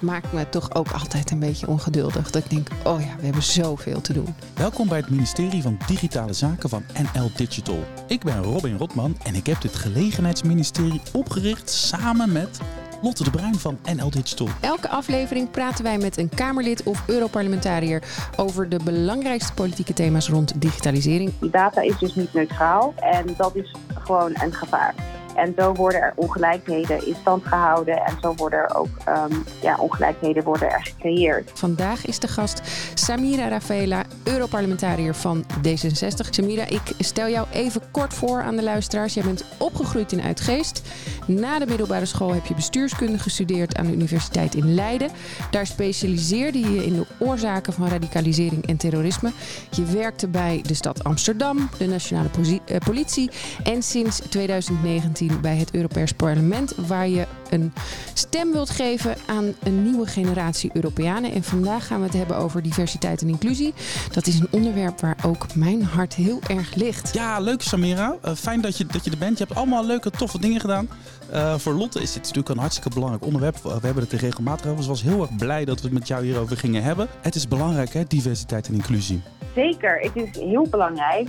[0.00, 2.30] het maakt me toch ook altijd een beetje ongeduldig.
[2.30, 4.34] Dat ik denk, oh ja, we hebben zoveel te doen.
[4.54, 7.84] Welkom bij het ministerie van Digitale Zaken van NL Digital.
[8.06, 12.58] Ik ben Robin Rotman en ik heb dit gelegenheidsministerie opgericht samen met
[13.02, 14.48] Lotte de Bruin van NL Digital.
[14.60, 18.02] Elke aflevering praten wij met een Kamerlid of Europarlementariër
[18.36, 21.32] over de belangrijkste politieke thema's rond digitalisering.
[21.40, 24.94] Data is dus niet neutraal en dat is gewoon een gevaar.
[25.36, 29.76] En zo worden er ongelijkheden in stand gehouden en zo worden er ook um, ja,
[29.78, 31.50] ongelijkheden worden er gecreëerd.
[31.54, 32.60] Vandaag is de gast
[32.94, 36.28] Samira Rafaela, Europarlementariër van D66.
[36.30, 39.14] Samira, ik stel jou even kort voor aan de luisteraars.
[39.14, 40.82] Jij bent opgegroeid in Uitgeest.
[41.26, 45.10] Na de middelbare school heb je bestuurskunde gestudeerd aan de Universiteit in Leiden.
[45.50, 49.32] Daar specialiseerde je in de oorzaken van radicalisering en terrorisme.
[49.70, 52.28] Je werkte bij de stad Amsterdam, de nationale
[52.66, 53.30] eh, politie
[53.64, 57.72] en sinds 2019 bij het Europees Parlement, waar je een
[58.14, 61.32] stem wilt geven aan een nieuwe generatie Europeanen.
[61.32, 63.74] En vandaag gaan we het hebben over diversiteit en inclusie.
[64.12, 67.14] Dat is een onderwerp waar ook mijn hart heel erg ligt.
[67.14, 68.16] Ja, leuk Samira.
[68.24, 69.38] Uh, fijn dat je, dat je er bent.
[69.38, 70.88] Je hebt allemaal leuke, toffe dingen gedaan.
[71.32, 73.62] Uh, voor Lotte is dit natuurlijk een hartstikke belangrijk onderwerp.
[73.62, 74.82] We hebben het er regelmatig over.
[74.82, 77.08] Ze was heel erg blij dat we het met jou hierover gingen hebben.
[77.20, 79.22] Het is belangrijk, hè, diversiteit en inclusie.
[79.54, 81.28] Zeker, het is heel belangrijk.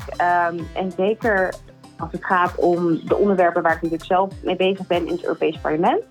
[0.52, 1.54] Um, en zeker
[1.98, 5.24] als het gaat om de onderwerpen waar ik natuurlijk zelf mee bezig ben in het
[5.24, 6.04] Europees Parlement.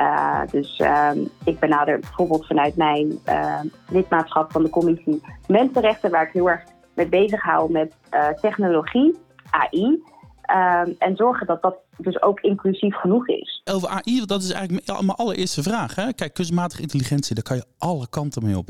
[0.00, 1.10] Uh, dus uh,
[1.44, 6.62] ik benader bijvoorbeeld vanuit mijn uh, lidmaatschap van de commissie Mensenrechten, waar ik heel erg
[6.96, 9.16] mee bezig hou met eh, technologie,
[9.50, 10.02] AI.
[10.42, 13.62] Ehm, en zorgen dat dat dus ook inclusief genoeg is.
[13.64, 15.94] Over AI, dat is eigenlijk mijn allereerste vraag.
[15.94, 16.12] Hè?
[16.12, 18.68] Kijk, kunstmatige intelligentie, daar kan je alle kanten mee op.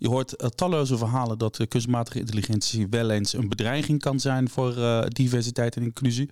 [0.00, 4.48] Je hoort uh, talloze verhalen dat uh, kunstmatige intelligentie wel eens een bedreiging kan zijn
[4.48, 6.30] voor uh, diversiteit en inclusie.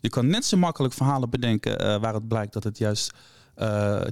[0.00, 3.14] Je kan net zo makkelijk verhalen bedenken waar het blijkt dat het juist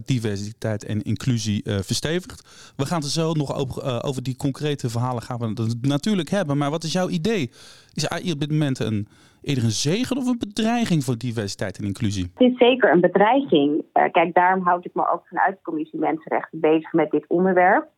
[0.04, 2.72] diversiteit en inclusie verstevigt.
[2.76, 6.58] We gaan het zo nog over, over die concrete verhalen gaan we natuurlijk hebben.
[6.58, 7.50] Maar wat is jouw idee?
[7.94, 9.08] Is AI op dit moment een,
[9.42, 12.30] eerder een zegen of een bedreiging voor diversiteit en inclusie?
[12.34, 13.84] Het is zeker een bedreiging.
[13.92, 17.94] kijk, daarom houd ik me ook vanuit de commissie Mensenrechten bezig met dit onderwerp.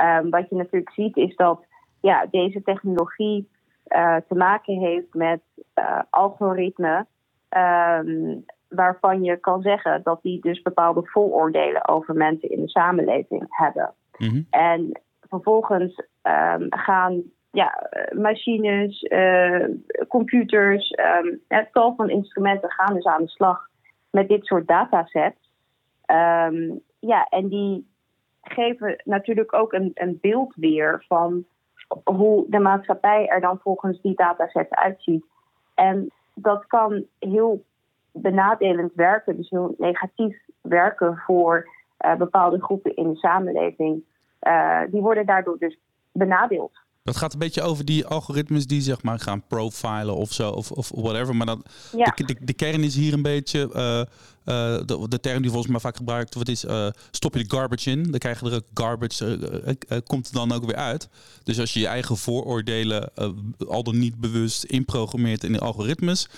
[0.00, 1.64] Um, wat je natuurlijk ziet is dat
[2.00, 3.48] ja, deze technologie
[3.88, 5.40] uh, te maken heeft met
[5.74, 7.06] uh, algoritmen.
[7.56, 13.44] Um, waarvan je kan zeggen dat die dus bepaalde vooroordelen over mensen in de samenleving
[13.48, 13.94] hebben.
[14.18, 14.46] Mm -hmm.
[14.50, 19.64] En vervolgens um, gaan ja, machines, uh,
[20.08, 23.68] computers, um, het tal van instrumenten gaan dus aan de slag
[24.10, 25.50] met dit soort datasets.
[27.00, 27.91] Ja, en die
[28.42, 31.44] geven natuurlijk ook een, een beeld weer van
[32.04, 35.24] hoe de maatschappij er dan volgens die datasets uitziet.
[35.74, 37.64] En dat kan heel
[38.12, 41.68] benadelend werken, dus heel negatief werken voor
[42.06, 44.04] uh, bepaalde groepen in de samenleving.
[44.42, 45.78] Uh, die worden daardoor dus
[46.12, 46.81] benadeeld.
[47.02, 50.70] Dat gaat een beetje over die algoritmes die zeg maar gaan profilen of zo, of,
[50.70, 51.36] of whatever.
[51.36, 51.58] Maar dat,
[51.96, 52.12] ja.
[52.14, 55.72] de, de, de, kern is hier een beetje, uh, uh, de, de, term die volgens
[55.72, 58.10] mij vaak gebruikt wordt is, uh, stop je de garbage in.
[58.10, 59.76] Dan krijg je er garbage,
[60.06, 61.08] komt er dan ook weer uit.
[61.42, 63.10] Dus als je je eigen vooroordelen
[63.68, 66.28] al dan niet bewust inprogrammeert in de algoritmes,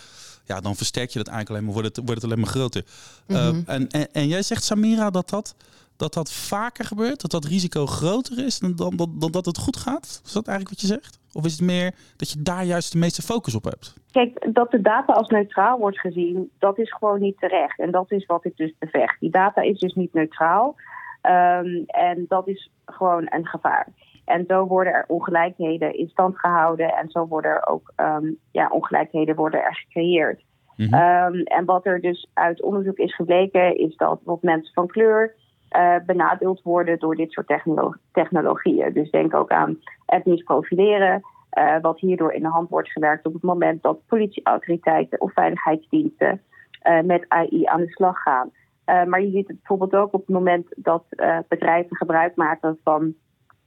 [0.46, 2.84] ja, dan versterk je dat eigenlijk alleen maar, wordt het, wordt het alleen maar groter.
[3.26, 3.62] Mm -hmm.
[3.66, 5.54] en, en, en jij zegt, Samira, dat dat
[5.96, 7.20] dat dat vaker gebeurt?
[7.20, 10.20] Dat dat risico groter is dan, dan, dan, dan, dat het goed gaat?
[10.24, 11.20] Is dat eigenlijk wat je zegt?
[11.32, 13.94] Of is het meer dat je daar juist de meeste focus op hebt?
[14.10, 17.78] Kijk, dat de data als neutraal wordt gezien, dat is gewoon niet terecht.
[17.78, 19.20] En dat is wat ik dus bevecht.
[19.20, 20.76] Die data is dus niet neutraal.
[21.22, 23.88] Um, en dat is gewoon een gevaar.
[24.24, 26.94] En zo worden er ongelijkheden in stand gehouden.
[26.94, 30.42] En zo worden er ook um, ja, ongelijkheden worden er gecreëerd.
[30.76, 31.34] Mm -hmm.
[31.34, 35.34] um, en wat er dus uit onderzoek is gebleken, is dat bijvoorbeeld mensen van kleur
[35.76, 38.92] uh, benadeeld worden door dit soort technolo technologieën.
[38.92, 41.22] Dus denk ook aan etnisch profileren,
[41.58, 46.42] uh, wat hierdoor in de hand wordt gewerkt op het moment dat politieautoriteiten of veiligheidsdiensten
[46.82, 48.50] uh, met AI aan de slag gaan.
[48.84, 51.04] maar je ziet het bijvoorbeeld ook op het moment dat
[51.48, 53.14] bedrijven gebruik maken van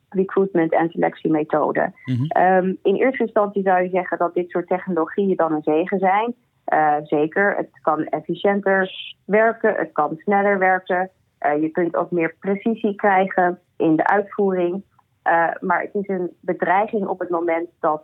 [0.09, 1.93] recruitment en selectiemethoden.
[2.05, 2.43] Mm -hmm.
[2.43, 6.35] um, in eerste instantie zou je zeggen dat dit soort technologieën dan een zegen zijn.
[7.03, 8.91] zeker, het kan efficiënter
[9.25, 11.11] werken, het kan sneller werken.
[11.41, 14.73] Uh, je kunt ook meer precisie krijgen in de uitvoering.
[14.73, 18.03] Uh, maar het is een bedreiging op het moment dat,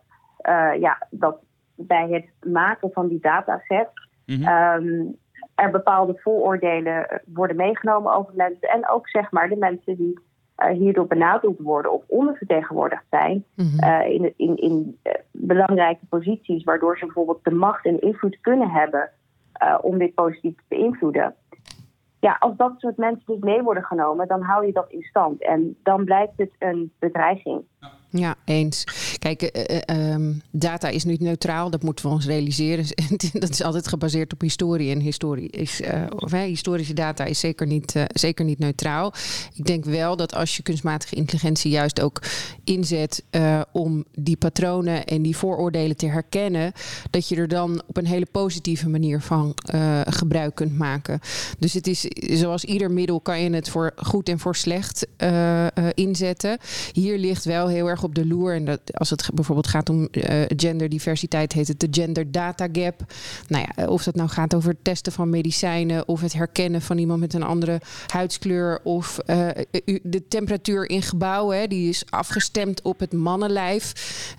[0.49, 1.37] uh, ja, dat
[1.75, 3.87] bij het maken van die dataset
[4.25, 4.87] mm -hmm.
[4.87, 5.17] um,
[5.55, 8.69] er bepaalde vooroordelen worden meegenomen over mensen.
[8.69, 10.19] En ook zeg maar de mensen die
[10.71, 14.01] hierdoor benadeeld worden of ondervertegenwoordigd zijn mm -hmm.
[14.01, 14.99] in, in, in
[15.31, 19.09] belangrijke posities, waardoor ze bijvoorbeeld de macht en invloed kunnen hebben
[19.81, 21.35] om dit positief te beïnvloeden.
[22.23, 25.41] Ja, als dat soort mensen dus mee worden genomen, dan hou je dat in stand.
[25.41, 27.61] En dan blijft het een bedreiging.
[28.09, 28.83] Ja, eens.
[29.23, 32.85] Kijk, uh, um, data is niet neutraal, dat moeten we ons realiseren.
[33.33, 34.91] dat is altijd gebaseerd op historie.
[34.91, 35.81] En historie is,
[36.15, 39.13] hè, historische data is zeker niet, zeker niet neutraal.
[39.55, 42.21] Ik denk wel dat als je kunstmatige intelligentie juist ook
[42.63, 43.23] inzet
[43.71, 46.71] om die patronen en die vooroordelen te herkennen,
[47.09, 49.53] dat je er dan op een hele positieve manier van
[50.05, 51.19] gebruik kunt maken.
[51.59, 52.01] Dus het is
[52.39, 55.07] zoals ieder middel kan je het voor goed en voor slecht
[55.93, 56.57] inzetten.
[56.91, 58.55] Hier ligt wel heel erg op de loer.
[58.55, 63.13] En dat, als het bijvoorbeeld gaat om uh, genderdiversiteit, heet het de gender data gap.
[63.47, 66.97] Nou ja, of dat nou gaat over het testen van medicijnen of het herkennen van
[66.97, 69.47] iemand met een andere huidskleur of uh,
[70.03, 73.93] de temperatuur in gebouwen, hè, die is afgestemd op het mannenlijf.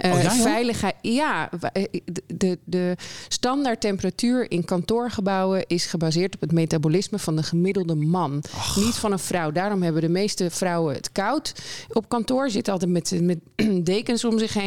[0.05, 1.51] Uh, oh, ja, Veiligheid, ja,
[2.27, 2.97] de, de
[3.29, 8.43] standaard temperatuur in kantoorgebouwen is gebaseerd op het metabolisme van de gemiddelde man,
[8.77, 9.53] niet van een vrouw.
[9.53, 11.53] Daarom hebben de meeste vrouwen het koud
[11.93, 12.51] op kantoor.
[12.51, 13.39] Zitten altijd met, met
[13.87, 14.64] dekens om zich heen.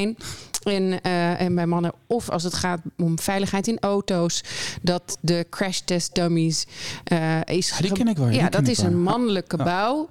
[0.63, 4.43] En, uh, en bij mannen, of als het gaat om veiligheid in auto's,
[4.81, 6.65] dat de crash test dummies
[7.11, 7.69] uh, is.
[7.69, 8.29] Ja, die ken ik wel.
[8.29, 10.09] Ja, dat is een mannelijke bouw.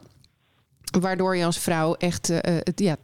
[1.00, 2.96] Waardoor je als vrouw echt uh, het, ja,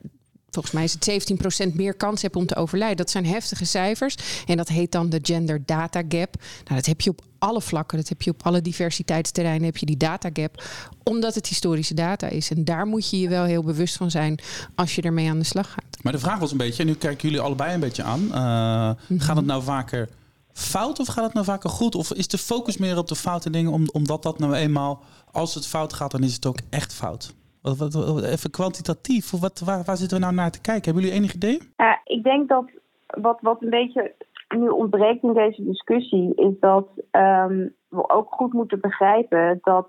[0.52, 2.96] volgens mij is het 17% meer kans hebt om te overlijden.
[2.96, 4.16] Dat zijn heftige cijfers.
[4.46, 6.34] En dat heet dan de gender data gap.
[6.64, 7.99] Nou, dat heb je op alle vlakken.
[7.99, 9.64] Dat heb je op alle diversiteitsterreinen.
[9.64, 10.64] Heb je die data gap.
[11.02, 12.50] Omdat het historische data is.
[12.50, 14.38] En daar moet je je wel heel bewust van zijn
[14.75, 15.99] als je ermee aan de slag gaat.
[16.02, 18.22] Maar de vraag was een beetje, en nu kijken jullie allebei een beetje aan.
[18.25, 20.08] Uh, Gaat het nou vaker
[20.52, 21.94] fout of gaat het nou vaker goed?
[21.94, 25.66] Of is de focus meer op de foute dingen, omdat dat nou eenmaal, als het
[25.66, 27.34] fout gaat, dan is het ook echt fout?
[27.62, 30.85] Wat, wat, even kwantitatief, wat, waar, waar zitten we nou naar te kijken?
[30.85, 31.59] Hebben jullie enig idee?
[31.76, 32.70] Uh, ik denk dat
[33.06, 34.14] wat, wat een beetje
[34.49, 39.88] nu ontbreekt in deze discussie, is dat um, we ook goed moeten begrijpen dat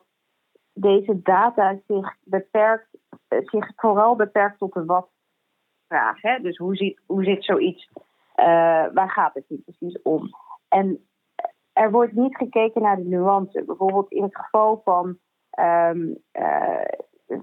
[0.73, 2.87] deze data zich beperkt,
[3.27, 6.41] zich vooral beperkt tot de wat-vraag.
[6.41, 7.89] Dus hoe, ziet, hoe zit zoiets,
[8.35, 8.45] uh,
[8.93, 10.29] waar gaat het hier precies om?
[10.67, 11.07] En
[11.73, 13.63] er wordt niet gekeken naar de nuance.
[13.65, 15.17] Bijvoorbeeld in het geval van
[15.59, 16.11] uh,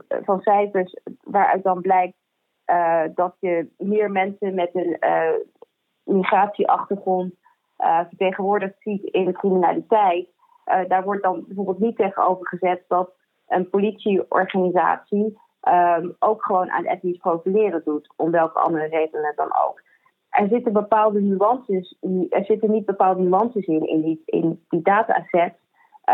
[0.09, 2.17] van cijfers waaruit dan blijkt
[2.67, 5.35] uh, dat je meer mensen met een uh,
[6.05, 7.35] migratieachtergrond
[7.79, 10.29] uh, vertegenwoordigd ziet in de criminaliteit.
[10.89, 13.13] daar wordt dan bijvoorbeeld niet tegenover gezet dat
[13.47, 15.39] een politieorganisatie
[15.69, 19.83] um, ook gewoon aan etnisch profileren doet, om welke andere redenen dan ook.
[20.29, 21.97] Er zitten bepaalde nuances,
[22.31, 24.65] er zitten niet bepaalde nuances in, in die, in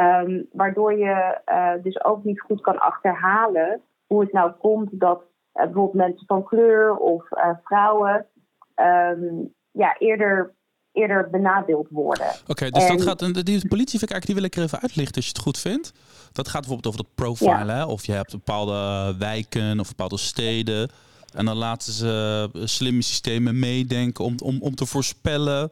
[0.01, 5.19] Um, waardoor je uh, dus ook niet goed kan achterhalen hoe het nou komt dat
[5.19, 8.27] uh, bijvoorbeeld mensen van kleur of uh, vrouwen
[8.75, 10.55] um, ja, eerder,
[10.93, 12.27] eerder benadeeld worden.
[12.27, 12.97] Oké, okay, dus en...
[12.97, 13.47] dat gaat.
[13.47, 15.59] Die politie vind ik eigenlijk die wil ik er even uitlichten als je het goed
[15.59, 15.93] vindt.
[16.33, 17.77] Dat gaat bijvoorbeeld over dat profilen.
[17.77, 17.87] Ja.
[17.87, 20.91] Of je hebt bepaalde wijken of bepaalde steden.
[21.35, 25.71] En dan laten ze slimme systemen meedenken om, om, om te voorspellen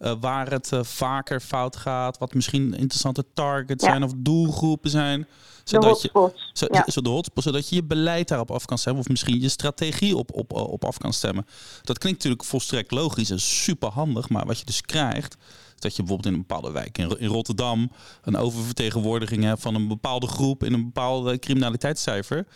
[0.00, 3.90] uh, waar het uh, vaker fout gaat, wat misschien interessante targets ja.
[3.90, 5.26] zijn of doelgroepen zijn.
[5.64, 6.50] Zodat de hotspots.
[6.52, 6.84] Je, zo, ja.
[6.86, 10.16] zo de hotspots, zodat je je beleid daarop af kan stemmen of misschien je strategie
[10.16, 11.46] op, op, op af kan stemmen.
[11.82, 15.36] Dat klinkt natuurlijk volstrekt logisch en super handig, maar wat je dus krijgt,
[15.78, 17.90] dat je bijvoorbeeld in een bepaalde wijk in, in Rotterdam
[18.22, 22.46] een oververtegenwoordiging hebt van een bepaalde groep in een bepaalde criminaliteitscijfer.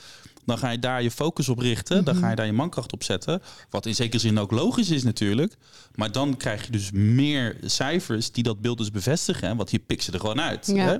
[0.44, 1.98] Dan ga je daar je focus op richten.
[1.98, 2.12] Mm -hmm.
[2.12, 3.42] Dan ga je daar je mankracht op zetten.
[3.70, 5.56] Wat in zekere zin ook logisch is natuurlijk.
[5.94, 9.56] Maar dan krijg je dus meer cijfers die dat beeld dus bevestigen.
[9.56, 10.66] Want je pikt ze er gewoon uit.
[10.66, 10.84] Ja.
[10.84, 10.96] Hè?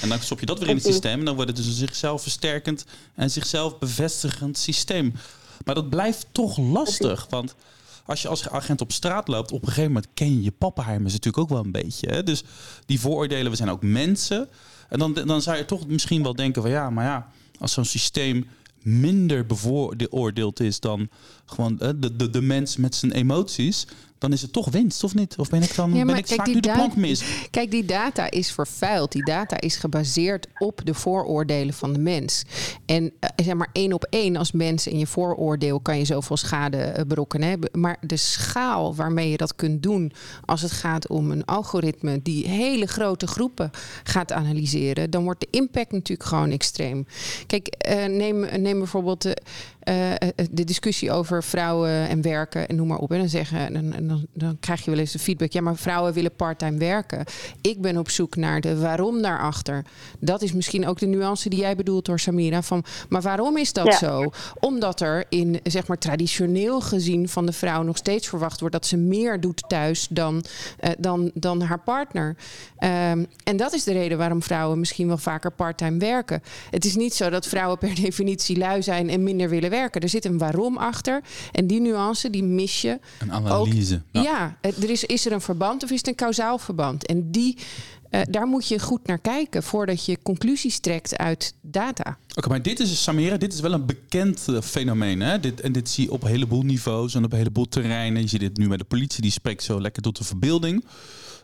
[0.00, 1.18] En dan stop je dat weer in het systeem.
[1.18, 5.14] En dan wordt het dus een zichzelf versterkend en zichzelf bevestigend systeem.
[5.64, 7.26] Maar dat blijft toch lastig.
[7.30, 7.54] Want
[8.04, 11.12] als je als agent op straat loopt, op een gegeven moment ken je je pappenheimers
[11.12, 12.08] natuurlijk ook wel een beetje.
[12.08, 12.22] Hè?
[12.22, 12.44] Dus
[12.86, 14.48] die vooroordelen, we zijn ook mensen.
[14.88, 17.28] En dan, dan zou je toch misschien wel denken van ja, maar ja,
[17.58, 18.48] als zo'n systeem
[18.82, 21.08] minder bevooroordeeld is dan
[21.44, 23.86] gewoon de, de, de mens met zijn emoties,
[24.22, 25.34] dan is het toch winst, of niet?
[25.38, 27.22] Of ben ik dan ja, ben ik kijk, nu de plank mis?
[27.50, 29.12] Kijk, die data is vervuild.
[29.12, 32.42] Die data is gebaseerd op de vooroordelen van de mens.
[32.86, 36.36] En uh, zeg maar één op één als mens in je vooroordeel kan je zoveel
[36.36, 37.58] schade uh, berokkenen.
[37.72, 40.12] Maar de schaal waarmee je dat kunt doen
[40.44, 43.70] als het gaat om een algoritme die hele grote groepen
[44.02, 47.06] gaat analyseren, dan wordt de impact natuurlijk gewoon extreem.
[47.46, 49.26] Kijk, uh, neem, neem bijvoorbeeld
[49.84, 53.12] de eh, eh, de discussie over vrouwen en werken en noem maar op.
[53.12, 55.52] En dan zeggen, dan, dan, dan krijg je wel eens de feedback.
[55.52, 57.24] Ja, maar vrouwen willen parttime werken.
[57.60, 59.84] Ik ben op zoek naar de waarom daarachter.
[60.18, 62.62] Dat is misschien ook de nuance die jij bedoelt door Samira.
[62.62, 64.30] Van, maar waarom is dat zo?
[64.60, 68.86] Omdat er in, zeg maar, traditioneel gezien van de vrouw nog steeds verwacht wordt dat
[68.86, 70.44] ze meer doet thuis dan,
[70.80, 72.36] uh, dan, dan haar partner.
[72.78, 76.42] Um, en dat is de reden waarom vrouwen misschien wel vaker parttime werken.
[76.70, 80.00] Het is niet zo dat vrouwen per definitie lui zijn en minder willen werken.
[80.00, 81.22] Er zit een waarom achter.
[81.52, 82.98] En die nuance, die mis je.
[83.18, 84.02] Een analyse.
[84.12, 87.06] Ook, ja, er is, is er een verband of is het een kausaal verband?
[87.06, 87.58] En die,
[88.10, 92.16] uh, daar moet je goed naar kijken voordat je conclusies trekt uit data.
[92.34, 95.20] Oké, maar dit is, Samira, dit is wel een bekend uh, fenomeen.
[95.20, 95.40] Hè?
[95.40, 98.22] Dit, en dit zie je op een heleboel niveaus en op een heleboel terreinen.
[98.22, 100.84] Je ziet dit nu met de politie, die spreekt zo lekker tot de verbeelding.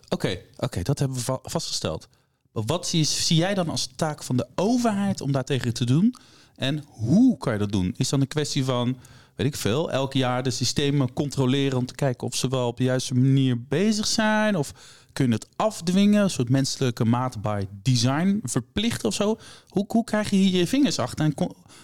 [0.09, 2.09] Oké, oké, dat hebben we vastgesteld.
[2.53, 6.15] Wat zie, zie jij dan als taak van de overheid om daartegen te doen?
[6.59, 7.95] En hoe kan je dat doen?
[7.97, 8.97] Is dan een kwestie van,
[9.37, 12.77] weet ik veel, elk jaar de systemen controleren om te kijken of ze wel op
[12.77, 14.57] de juiste manier bezig zijn?
[14.57, 14.73] Of
[15.13, 19.37] kun je het afdwingen, een soort menselijke mate by design verplichten of zo?
[19.69, 21.35] Hoe, hoe krijg je hier je vingers achter en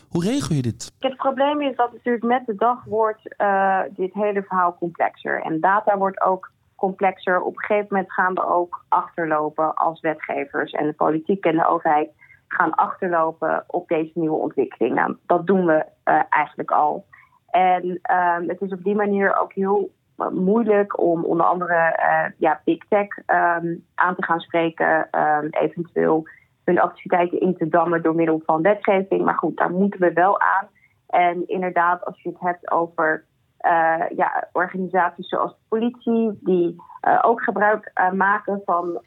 [0.08, 0.92] hoe regel je dit?
[0.98, 5.42] Het probleem is dat natuurlijk met de dag wordt uh, dit hele verhaal complexer.
[5.42, 7.40] En data wordt ook complexer.
[7.40, 10.72] Op een gegeven moment gaan we ook achterlopen als wetgevers.
[10.72, 12.08] En de politiek en de overheid
[12.54, 14.94] gaan achterlopen op deze nieuwe ontwikkeling.
[14.94, 17.04] Nou, dat doen we uh, eigenlijk al.
[17.50, 19.90] En um, het is op die manier ook heel
[20.32, 25.08] moeilijk om onder andere uh, ja, big tech um, aan te gaan spreken.
[25.18, 26.26] Um, eventueel
[26.64, 29.24] hun activiteiten in te dammen door middel van wetgeving.
[29.24, 30.68] Maar goed, daar moeten we wel aan.
[31.08, 33.24] En inderdaad, als je het hebt over
[33.60, 36.76] uh, ja, organisaties zoals de politie, die
[37.22, 39.00] ook gebruik maken van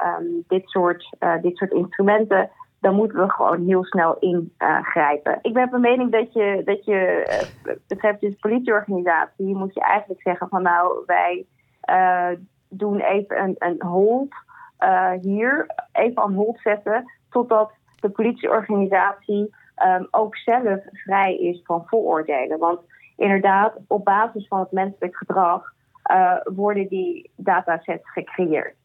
[0.48, 2.50] dit, soort, dit soort instrumenten,
[2.88, 5.40] dan moeten we gewoon heel snel ingrijpen.
[5.42, 7.26] ik ben van mening dat je, dat je
[7.88, 11.46] betreft de politieorganisatie, moet je eigenlijk zeggen van nou, wij
[12.70, 14.34] doen even een, een hold
[15.22, 22.60] hier, even aan hold zetten, totdat de politieorganisatie um, ook zelf vrij is van vooroordelen.
[22.60, 22.80] Want
[23.18, 25.74] inderdaad, op basis van het menselijk gedrag
[26.44, 28.76] worden die datasets gecreëerd.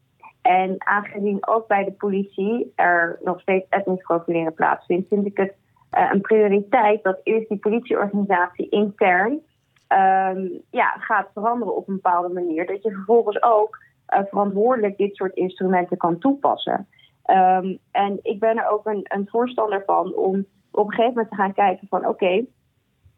[0.42, 5.54] En aangezien ook bij de politie er nog steeds etnisch profileren plaatsvindt, vind ik het
[5.98, 9.40] uh, een prioriteit dat eerst die politieorganisatie intern
[9.88, 12.66] um, ja, gaat veranderen op een bepaalde manier.
[12.66, 16.86] Dat je vervolgens ook uh, verantwoordelijk dit soort instrumenten kan toepassen.
[17.26, 21.30] Um, en ik ben er ook een, een, voorstander van om op een gegeven moment
[21.30, 22.44] te gaan kijken van oké,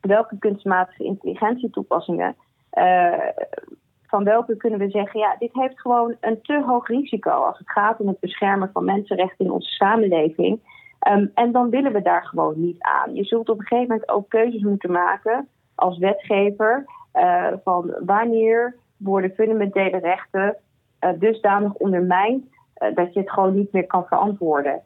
[0.01, 2.37] welke kunstmatige intelligentietoepassingen,
[2.73, 3.29] uh,
[4.15, 7.71] van welke kunnen we zeggen, ja, dit heeft gewoon een te hoog risico als het
[7.71, 10.61] gaat om het beschermen van mensenrechten in onze samenleving.
[11.09, 13.15] Um, en dan willen we daar gewoon niet aan.
[13.15, 18.77] Je zult op een gegeven moment ook keuzes moeten maken als wetgever uh, van wanneer
[18.97, 20.57] worden fundamentele rechten
[21.01, 22.45] uh, dusdanig ondermijnd
[22.95, 24.83] dat je het gewoon niet meer kan verantwoorden.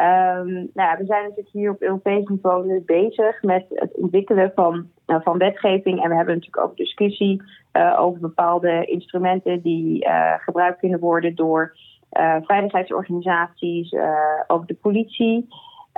[0.00, 5.20] Um, nou we zijn natuurlijk hier op Europees niveau bezig met het ontwikkelen van, uh,
[5.20, 6.02] van wetgeving.
[6.02, 7.42] En we hebben natuurlijk ook discussie
[7.72, 11.76] uh, over bepaalde instrumenten die uh, gebruikt kunnen worden door
[12.42, 13.94] veiligheidsorganisaties,
[14.46, 15.48] ook de politie.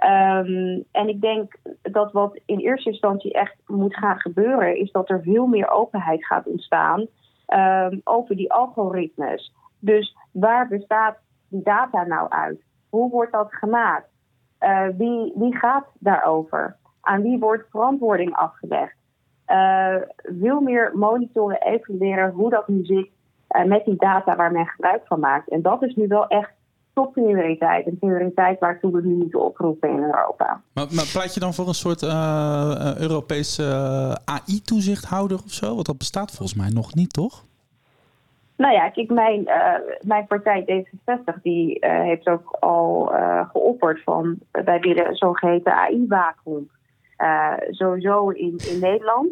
[0.04, 5.10] Um, en ik denk dat wat in eerste instantie echt moet gaan gebeuren, is dat
[5.10, 7.06] er veel meer openheid gaat ontstaan
[7.46, 9.52] um, over die algoritmes.
[9.78, 11.16] Dus waar bestaat
[11.48, 12.60] die data nou uit?
[12.92, 14.08] Hoe wordt dat gemaakt?
[14.60, 16.76] Uh, wie, wie gaat daarover?
[17.00, 18.96] Aan wie wordt verantwoording afgelegd?
[19.46, 19.94] Uh,
[20.40, 23.08] veel meer monitoren, evalueren hoe dat nu zit
[23.50, 25.48] uh, met die data waar men gebruik van maakt.
[25.48, 26.50] En dat is nu wel echt
[26.92, 27.86] topprioriteit.
[27.86, 30.62] Een prioriteit waartoe we nu moeten oproepen in Europa.
[30.72, 32.02] Maar, maar pleit je dan voor een soort
[33.00, 33.64] Europese
[34.24, 35.74] AI-toezichthouder of zo?
[35.74, 37.44] Want dat bestaat volgens mij nog niet, toch?
[38.56, 44.02] Nou ja, kijk, mijn, uh, mijn partij D66 die uh, heeft ook al uh, geopperd
[44.02, 46.70] van wij willen een zogeheten AI-waakhond.
[47.70, 49.28] sowieso in, in Nederland.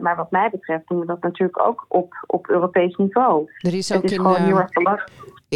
[0.00, 3.50] maar wat mij betreft doen we dat natuurlijk ook op, op Europees niveau.
[3.58, 5.10] Er is ook het is in, gewoon heel erg belangrijk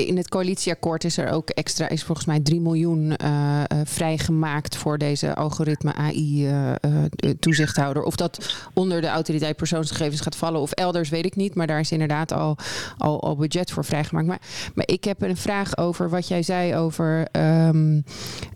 [0.07, 4.77] in het coalitieakkoord is er ook extra, is volgens mij 3 miljoen uh, uh, vrijgemaakt
[4.77, 8.03] voor deze algoritme AI-toezichthouder.
[8.03, 11.55] Uh, of dat onder de autoriteit persoonsgegevens gaat vallen of elders, weet ik niet.
[11.55, 12.57] Maar daar is inderdaad al,
[12.99, 14.27] al, al budget voor vrijgemaakt.
[14.27, 14.41] Maar,
[14.75, 17.29] maar ik heb een vraag over wat jij zei over.
[17.33, 18.05] Um,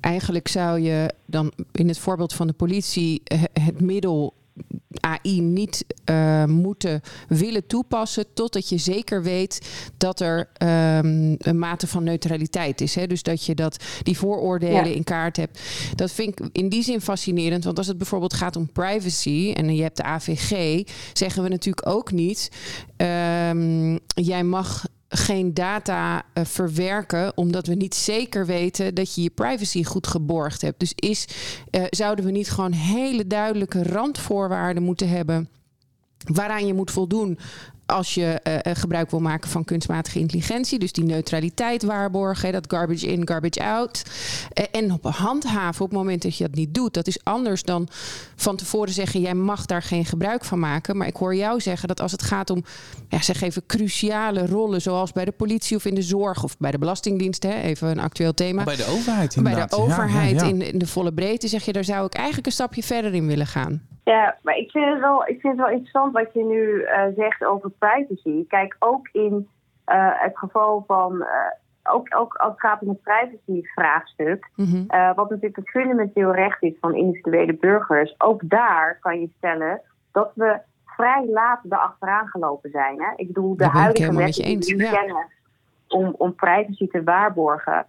[0.01, 3.23] eigenlijk zou je dan in het voorbeeld van de politie
[3.53, 4.35] het middel
[5.01, 11.87] AI niet uh, moeten willen toepassen totdat je zeker weet dat er um, een mate
[11.87, 12.95] van neutraliteit is.
[12.95, 13.07] Hè?
[13.07, 15.61] Dus dat je dat, die vooroordelen in kaart hebt.
[15.95, 19.75] Dat vind ik in die zin fascinerend, want als het bijvoorbeeld gaat om privacy en
[19.75, 20.83] je hebt de AVG,
[21.13, 22.51] zeggen we natuurlijk ook niet:
[22.97, 29.31] um, jij mag geen data uh, verwerken, omdat we niet zeker weten dat je je
[29.31, 30.81] privacy goed geborgd hebt.
[30.81, 31.27] Dus is,
[31.71, 35.49] uh, zouden we niet gewoon hele duidelijke randvoorwaarden moeten hebben
[36.25, 37.39] waaraan je moet voldoen
[37.93, 40.79] als je uh, gebruik wil maken van kunstmatige intelligentie.
[40.79, 44.03] Dus die neutraliteit waarborgen, dat garbage in, garbage out.
[44.55, 46.95] Uh, en op handhaven op het moment dat je dat niet doet.
[46.95, 47.89] Dat is anders dan
[48.37, 50.97] van tevoren zeggen, jij mag daar geen gebruik van maken.
[50.97, 52.65] Maar ik hoor jou zeggen dat als het gaat om,
[53.09, 56.71] ja, zeg even, cruciale rollen, zoals bij de politie of in de zorg of bij
[56.71, 58.65] de Belastingdienst, hè, even een actueel thema.
[58.65, 59.71] bij de overheid inderdaad.
[59.71, 60.49] Bij de overheid ja, ja, ja.
[60.49, 63.27] In, in de volle breedte zeg je, daar zou ik eigenlijk een stapje verder in
[63.27, 63.83] willen gaan.
[64.05, 67.05] Ja, maar ik vind het wel, ik vind het wel interessant wat je nu uh,
[67.17, 68.47] zegt over privacy.
[68.47, 69.49] Kijk, ook in
[69.87, 71.15] uh, het geval van.
[71.17, 71.27] Uh,
[71.85, 75.15] ook, ook als het gaat om het privacy-vraagstuk, mm -hmm.
[75.15, 79.81] wat natuurlijk een fundamenteel recht is van individuele burgers, ook daar kan je stellen
[80.13, 83.03] dat we vrij laat erachteraan gelopen zijn.
[83.03, 83.13] Hè?
[83.17, 84.91] Ik bedoel, de huidige wetten die we ja.
[84.91, 85.27] kennen
[85.89, 87.87] om, om privacy te waarborgen,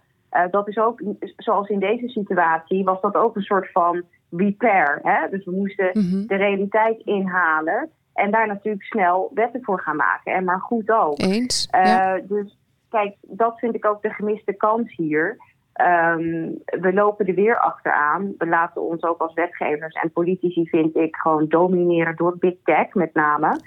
[0.50, 1.02] dat is ook,
[1.36, 4.04] zoals in deze situatie, was dat ook een soort van
[4.36, 4.98] repair.
[5.02, 5.28] Hè?
[5.30, 6.26] Dus we moesten mhm.
[6.26, 10.32] de realiteit inhalen en daar natuurlijk snel wetten voor gaan maken.
[10.32, 11.18] En maar goed ook.
[11.18, 11.68] Eens.
[11.74, 12.58] Uh, Dus
[12.90, 15.36] kijk, dat vind ik ook de gemiste kans hier.
[15.80, 18.34] Um, we lopen er weer achteraan.
[18.38, 22.94] We laten ons ook als wetgevers en politici, vind ik, gewoon domineren door big tech
[22.94, 23.60] met name.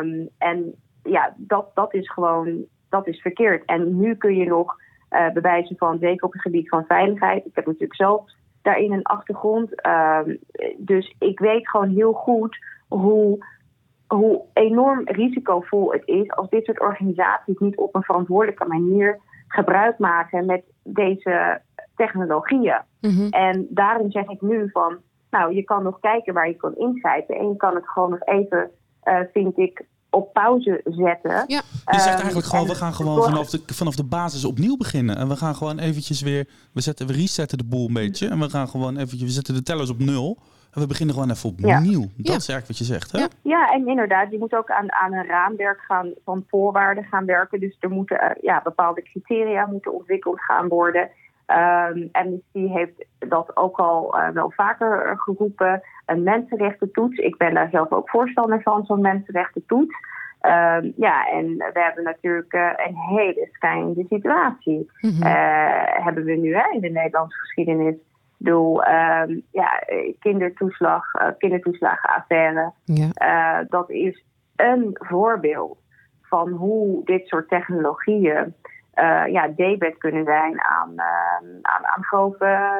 [0.00, 3.64] Um, en ja, dat, dat is gewoon dat is verkeerd.
[3.64, 4.76] En nu kun je nog
[5.10, 7.44] uh, bewijzen van, zeker op het gebied van veiligheid.
[7.46, 8.30] Ik heb natuurlijk zelf
[8.64, 9.86] daarin een achtergrond.
[9.86, 10.18] Uh,
[10.76, 13.46] dus ik weet gewoon heel goed hoe,
[14.06, 19.98] hoe enorm risicovol het is als dit soort organisaties niet op een verantwoordelijke manier gebruik
[19.98, 21.60] maken met deze
[21.96, 22.82] technologieën.
[23.00, 23.28] Mm-hmm.
[23.28, 24.98] En daarom zeg ik nu van,
[25.30, 28.26] nou, je kan nog kijken waar je kan ingrijpen en je kan het gewoon nog
[28.26, 28.70] even,
[29.04, 31.44] uh, vind ik, op pauze zetten.
[31.46, 31.62] Ja.
[31.84, 35.16] Je zegt eigenlijk gewoon, we gaan gewoon vanaf de, vanaf de basis opnieuw beginnen.
[35.16, 38.28] En we gaan gewoon eventjes weer, we, zetten, we resetten de boel een beetje.
[38.28, 40.38] En we gaan gewoon eventjes, we zetten de tellers op nul.
[40.72, 42.00] En we beginnen gewoon even opnieuw.
[42.00, 42.08] Ja.
[42.16, 43.18] Dat is eigenlijk wat je zegt, hè?
[43.18, 43.28] Ja.
[43.42, 47.60] ja, en inderdaad, je moet ook aan, aan een raamwerk gaan van voorwaarden gaan werken.
[47.60, 51.10] Dus er moeten uh, ja, bepaalde criteria moeten ontwikkeld gaan worden.
[51.46, 55.82] Um, Amnesty heeft dat ook al uh, wel vaker geroepen.
[56.06, 57.18] Een mensenrechtentoets.
[57.18, 59.94] Ik ben daar zelf ook voorstander van, zo'n mensenrechtentoets.
[60.42, 64.90] Um, ja, en we hebben natuurlijk uh, een hele schijnende situatie.
[65.00, 65.22] Mm -hmm.
[65.22, 67.94] uh, hebben we nu hè, in de Nederlandse geschiedenis.
[68.38, 69.82] Doel, um, ja,
[70.18, 71.04] kindertoeslag,
[71.38, 72.72] kindertoeslagenaffaire.
[72.84, 73.64] Ja.
[73.68, 74.24] dat is
[74.56, 75.78] een voorbeeld
[76.22, 78.54] van hoe dit soort technologieën
[78.96, 82.70] uh, ja, debet kunnen zijn aan, uh, aan, aan grove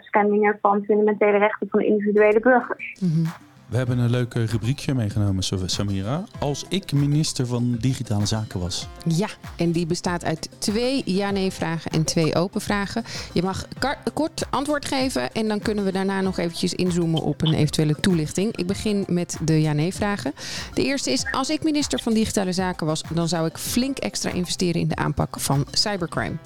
[0.00, 2.96] schendingen van fundamentele rechten van individuele burgers.
[3.00, 3.49] -hmm.
[3.70, 6.24] We hebben een leuk rubriekje meegenomen, Samira.
[6.38, 8.86] Als ik minister van Digitale Zaken was.
[9.04, 13.04] Ja, en die bestaat uit twee ja-nee-vragen en twee open vragen.
[13.32, 13.66] Je mag
[14.12, 18.56] kort antwoord geven en dan kunnen we daarna nog eventjes inzoomen op een eventuele toelichting.
[18.56, 20.32] Ik begin met de ja-nee-vragen.
[20.74, 24.30] De eerste is, als ik minister van Digitale Zaken was, dan zou ik flink extra
[24.30, 26.36] investeren in de aanpak van cybercrime.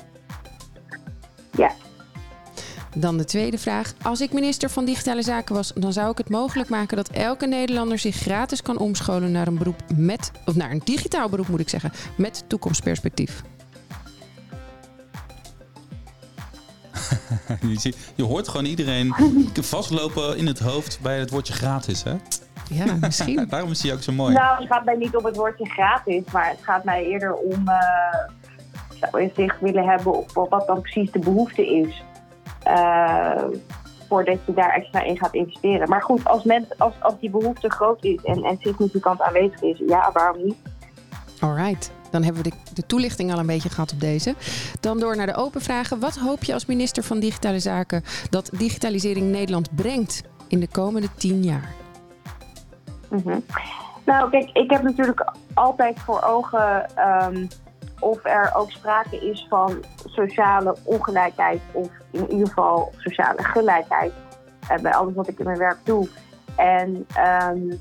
[1.56, 1.72] Ja.
[2.94, 3.94] Dan de tweede vraag.
[4.02, 7.46] Als ik minister van Digitale Zaken was, dan zou ik het mogelijk maken dat elke
[7.46, 11.60] Nederlander zich gratis kan omscholen naar een beroep met, of naar een digitaal beroep moet
[11.60, 13.42] ik zeggen, met toekomstperspectief.
[17.82, 19.14] je, je hoort gewoon iedereen
[19.60, 22.16] vastlopen in het hoofd bij het woordje gratis, hè?
[22.68, 23.46] Ja, misschien.
[23.50, 24.34] Daarom is hij ook zo mooi.
[24.34, 27.68] Nou, het gaat mij niet om het woordje gratis, maar het gaat mij eerder om
[27.68, 32.02] uh, zich willen hebben op wat dan precies de behoefte is.
[32.66, 33.44] Uh,
[34.08, 35.88] voordat je daar extra in gaat investeren.
[35.88, 39.82] Maar goed, als, mens, als, als die behoefte groot is en, en significant aanwezig is,
[39.86, 40.56] ja, waarom niet?
[41.40, 44.34] Alright, dan hebben we de, de, toelichting al een beetje gehad op deze.
[44.80, 46.00] Dan door naar de open vragen.
[46.00, 51.08] Wat hoop je als minister van Digitale Zaken dat digitalisering Nederland brengt in de komende
[51.16, 51.74] tien jaar?
[53.10, 53.44] Mm -hmm.
[54.04, 56.86] Nou, kijk, ik heb natuurlijk altijd voor ogen
[57.24, 57.48] um,
[58.04, 64.12] of er ook sprake is van sociale ongelijkheid of in ieder geval sociale gelijkheid
[64.72, 66.08] uh, bij alles wat ik in mijn werk doe.
[66.56, 67.06] En
[67.50, 67.80] um,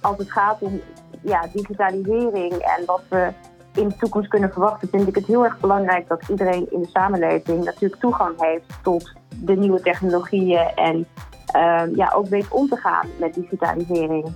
[0.00, 0.80] als het gaat om
[1.22, 3.32] ja, digitalisering en wat we
[3.74, 6.88] in de toekomst kunnen verwachten, vind ik het heel erg belangrijk dat iedereen in de
[6.92, 11.06] samenleving natuurlijk toegang heeft tot de nieuwe technologieën en
[11.46, 14.32] ehm, ja, ook weet om te gaan met digitalisering.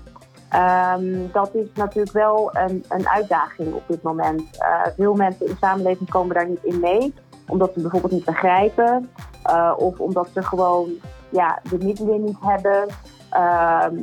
[0.48, 4.40] Ehm, dat is natuurlijk wel een, een uitdaging op dit moment.
[4.40, 7.14] Uh, veel mensen in de samenleving komen daar niet in mee,
[7.46, 9.10] omdat ze bijvoorbeeld niet begrijpen
[9.46, 10.90] uh, of omdat ze gewoon
[11.28, 12.86] ja, de middelen niet hebben.
[13.30, 13.96] Ehm,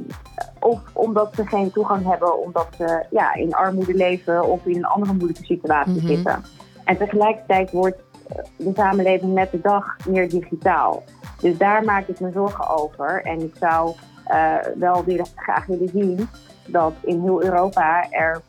[0.59, 4.85] of omdat ze geen toegang hebben, omdat ze ja, in armoede leven of in een
[4.85, 6.07] andere moeilijke situatie mhm.
[6.07, 6.43] zitten.
[6.83, 7.97] En tegelijkertijd wordt
[8.57, 11.03] de samenleving met de dag meer digitaal.
[11.39, 13.21] Dus daar maak ik me zorgen over.
[13.23, 13.95] En ik zou
[14.31, 16.29] uh, wel weer graag willen zien
[16.67, 18.41] dat in heel Europa er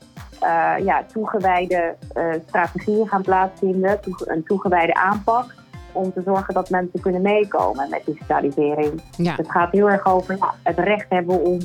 [0.42, 5.54] uh, ja, toegewijde uh, strategieën gaan plaatsvinden, een toegewijde aanpak
[5.92, 9.02] om te zorgen dat mensen kunnen meekomen met digitalisering.
[9.16, 9.34] Ja.
[9.34, 11.58] Het gaat heel erg over ja, het recht hebben om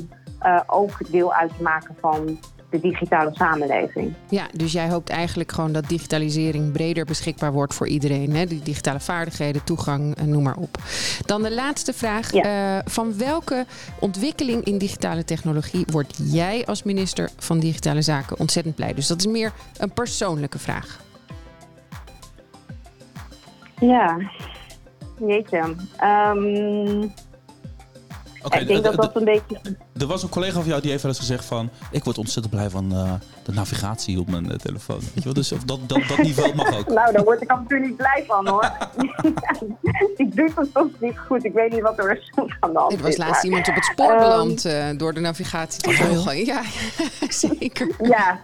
[0.67, 2.39] ook deel uit te maken van
[2.72, 4.14] de digitale samenleving.
[4.30, 8.36] Ja, dus jij hoopt eigenlijk gewoon dat digitalisering breder beschikbaar wordt voor iedereen.
[8.36, 8.46] Hè?
[8.46, 10.78] Die digitale vaardigheden, toegang, eh, noem maar op.
[11.26, 12.34] Dan de laatste vraag.
[12.34, 13.66] Eh, van welke
[14.00, 18.94] ontwikkeling in digitale technologie word jij als minister van Digitale Zaken ontzettend blij?
[18.94, 21.00] Dus dat is meer een persoonlijke vraag.
[23.80, 24.18] Ja,
[25.20, 25.76] jeetje.
[26.04, 27.14] Um,
[28.49, 29.60] ik denk dat dat een beetje...
[29.97, 31.69] Er was een collega van jou die heeft wel eens gezegd van...
[31.91, 34.99] ik word ontzettend blij van uh, de navigatie op mijn uh, telefoon.
[34.99, 35.34] Weet je wel?
[35.34, 36.88] Dus dat, dat, dat niveau mag ook.
[36.99, 38.71] nou, daar word ik af en toe niet blij van hoor.
[40.23, 41.45] ik doe het soms niet goed.
[41.45, 42.97] Ik weet niet wat er soms aan de hand is.
[42.97, 46.45] Er was laatst iemand op het spoor beland uh, door de navigatie te volgen.
[46.45, 46.62] Ja,
[47.30, 47.95] zeker.
[48.01, 48.39] Ja,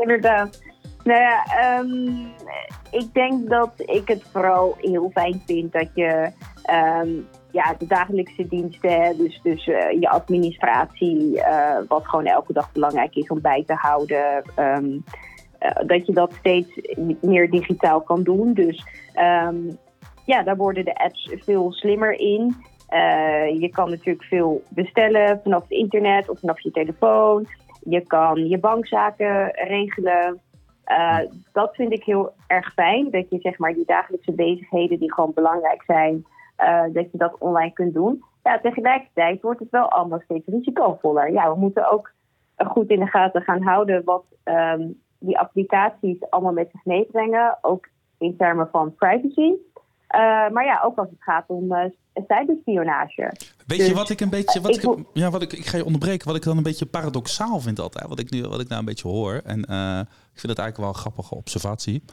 [0.00, 0.58] inderdaad.
[1.04, 2.26] Nou ja, um,
[2.90, 6.32] ik denk dat ik het vooral heel fijn vind dat je...
[7.02, 12.72] Um, ja, de dagelijkse diensten, dus, dus uh, je administratie, uh, wat gewoon elke dag
[12.72, 14.42] belangrijk is om bij te houden.
[14.56, 15.04] Um,
[15.60, 16.80] uh, dat je dat steeds
[17.20, 18.52] meer digitaal kan doen.
[18.52, 18.84] Dus
[19.46, 19.78] um,
[20.24, 22.54] ja, daar worden de apps veel slimmer in.
[23.60, 27.46] je kan natuurlijk veel bestellen vanaf het internet of vanaf je telefoon.
[27.80, 30.40] Je kan je bankzaken regelen.
[31.52, 33.10] dat vind ik heel erg fijn.
[33.10, 36.24] Dat je zeg maar die dagelijkse bezigheden die gewoon belangrijk zijn,
[36.62, 38.24] uh, dat je dat online kunt doen.
[38.42, 41.32] Ja, tegelijkertijd wordt het wel allemaal steeds risicovoller.
[41.32, 42.12] Ja, we moeten ook
[42.56, 47.58] goed in de gaten gaan houden wat um, die applicaties allemaal met zich meebrengen.
[47.60, 49.52] Ook in termen van privacy.
[50.14, 51.84] Uh, maar ja, ook als het gaat om uh,
[52.26, 53.32] cyberspionage.
[53.66, 54.60] Weet je dus, wat ik een beetje.
[54.60, 56.26] Wat ik, ja, wat ik, ik ga je onderbreken.
[56.26, 58.08] Wat ik dan een beetje paradoxaal vind altijd.
[58.08, 59.40] Wat ik nu wat ik nou een beetje hoor.
[59.44, 59.58] En
[60.32, 62.04] ik vind het eigenlijk wel een grappige observatie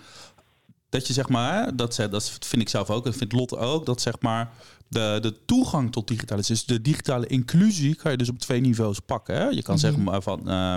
[0.90, 4.02] dat je zeg maar, dat, dat vind ik zelf ook, dat vindt Lotte ook, dat
[4.02, 4.52] zeg maar
[4.88, 9.00] de, de toegang tot digitalisering, dus de digitale inclusie, kan je dus op twee niveaus
[9.00, 9.36] pakken.
[9.36, 9.48] Hè?
[9.48, 9.84] Je kan mhm.
[9.84, 10.76] zeggen maar van, uh,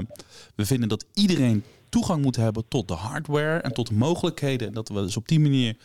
[0.55, 4.69] we vinden dat iedereen toegang moet hebben tot de hardware en tot de mogelijkheden.
[4.69, 5.77] En dat we dus op die manier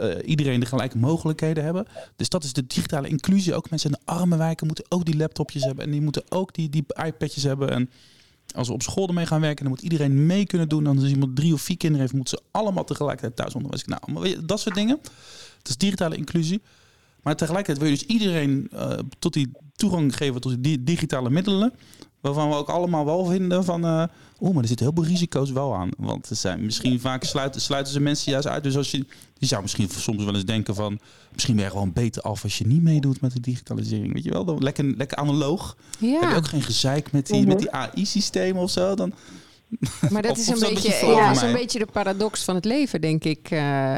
[0.00, 1.86] uh, iedereen de gelijke mogelijkheden hebben.
[2.16, 3.54] Dus dat is de digitale inclusie.
[3.54, 6.54] Ook mensen in de arme wijken moeten ook die laptopjes hebben en die moeten ook
[6.54, 7.70] die, die iPadjes hebben.
[7.70, 7.90] En
[8.54, 10.84] als we op school ermee gaan werken, dan moet iedereen mee kunnen doen.
[10.84, 13.84] Dan als iemand drie of vier kinderen heeft, moeten ze allemaal tegelijkertijd thuisonderwijs.
[13.84, 14.98] Nou, dat soort dingen.
[15.58, 16.62] Het is digitale inclusie.
[17.22, 21.72] Maar tegelijkertijd wil je dus iedereen uh, tot die toegang geven tot die digitale middelen.
[22.20, 24.04] Waarvan we ook allemaal wel vinden van, uh,
[24.40, 25.88] oeh, maar er zitten heel veel risico's wel aan.
[25.96, 28.62] Want er zijn misschien vaak sluiten, sluiten ze mensen juist uit.
[28.62, 29.06] Dus als je,
[29.38, 30.98] je zou misschien soms wel eens denken van,
[31.32, 34.12] misschien ben je gewoon beter af als je niet meedoet met de digitalisering.
[34.12, 35.76] Weet je wel, dan lekker, lekker analoog.
[35.98, 36.20] Ja.
[36.20, 38.94] Heb je ook geen gezeik met die, met die AI-systemen of zo.
[38.94, 39.12] Dan,
[40.10, 43.24] maar dat is, een, beetje, ja, is een beetje de paradox van het leven, denk
[43.24, 43.50] ik.
[43.50, 43.94] Uh, uh,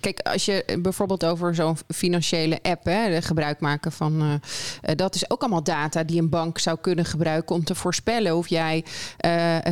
[0.00, 4.40] kijk, als je bijvoorbeeld over zo'n financiële app hè, gebruik maken van.
[4.94, 8.48] dat is ook allemaal data die een bank zou kunnen gebruiken om te voorspellen of
[8.48, 8.84] jij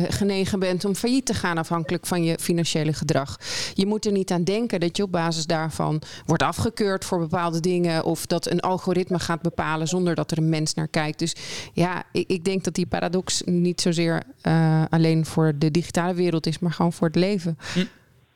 [0.09, 3.39] genegen bent om failliet te gaan, afhankelijk van je financiële gedrag.
[3.73, 7.59] Je moet er niet aan denken dat je op basis daarvan wordt afgekeurd voor bepaalde
[7.59, 8.03] dingen.
[8.03, 11.19] Of dat een algoritme gaat bepalen zonder dat er een mens naar kijkt.
[11.19, 11.35] Dus
[11.73, 16.45] ja, ik, ik denk dat die paradox niet zozeer uh, alleen voor de digitale wereld
[16.45, 17.57] is, maar gewoon voor het leven.
[17.73, 17.85] Hm.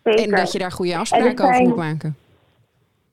[0.10, 2.16] En dat je daar goede afspraken over moet maken.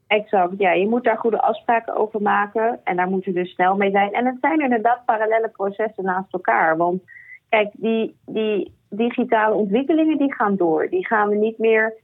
[0.07, 0.73] Exact, ja.
[0.73, 2.81] Je moet daar goede afspraken over maken.
[2.85, 4.13] En daar moeten we dus snel mee zijn.
[4.13, 6.77] En het zijn inderdaad parallele processen naast elkaar.
[6.77, 7.03] Want
[7.49, 10.89] kijk, die, die digitale ontwikkelingen die gaan door.
[10.89, 11.95] Die gaan we niet meer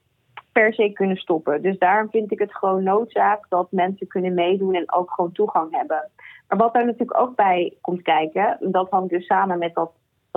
[0.52, 1.62] per se kunnen stoppen.
[1.62, 5.76] Dus daarom vind ik het gewoon noodzaak dat mensen kunnen meedoen en ook gewoon toegang
[5.76, 6.08] hebben.
[6.48, 9.90] Maar wat daar natuurlijk ook bij komt kijken, dat hangt dus samen met dat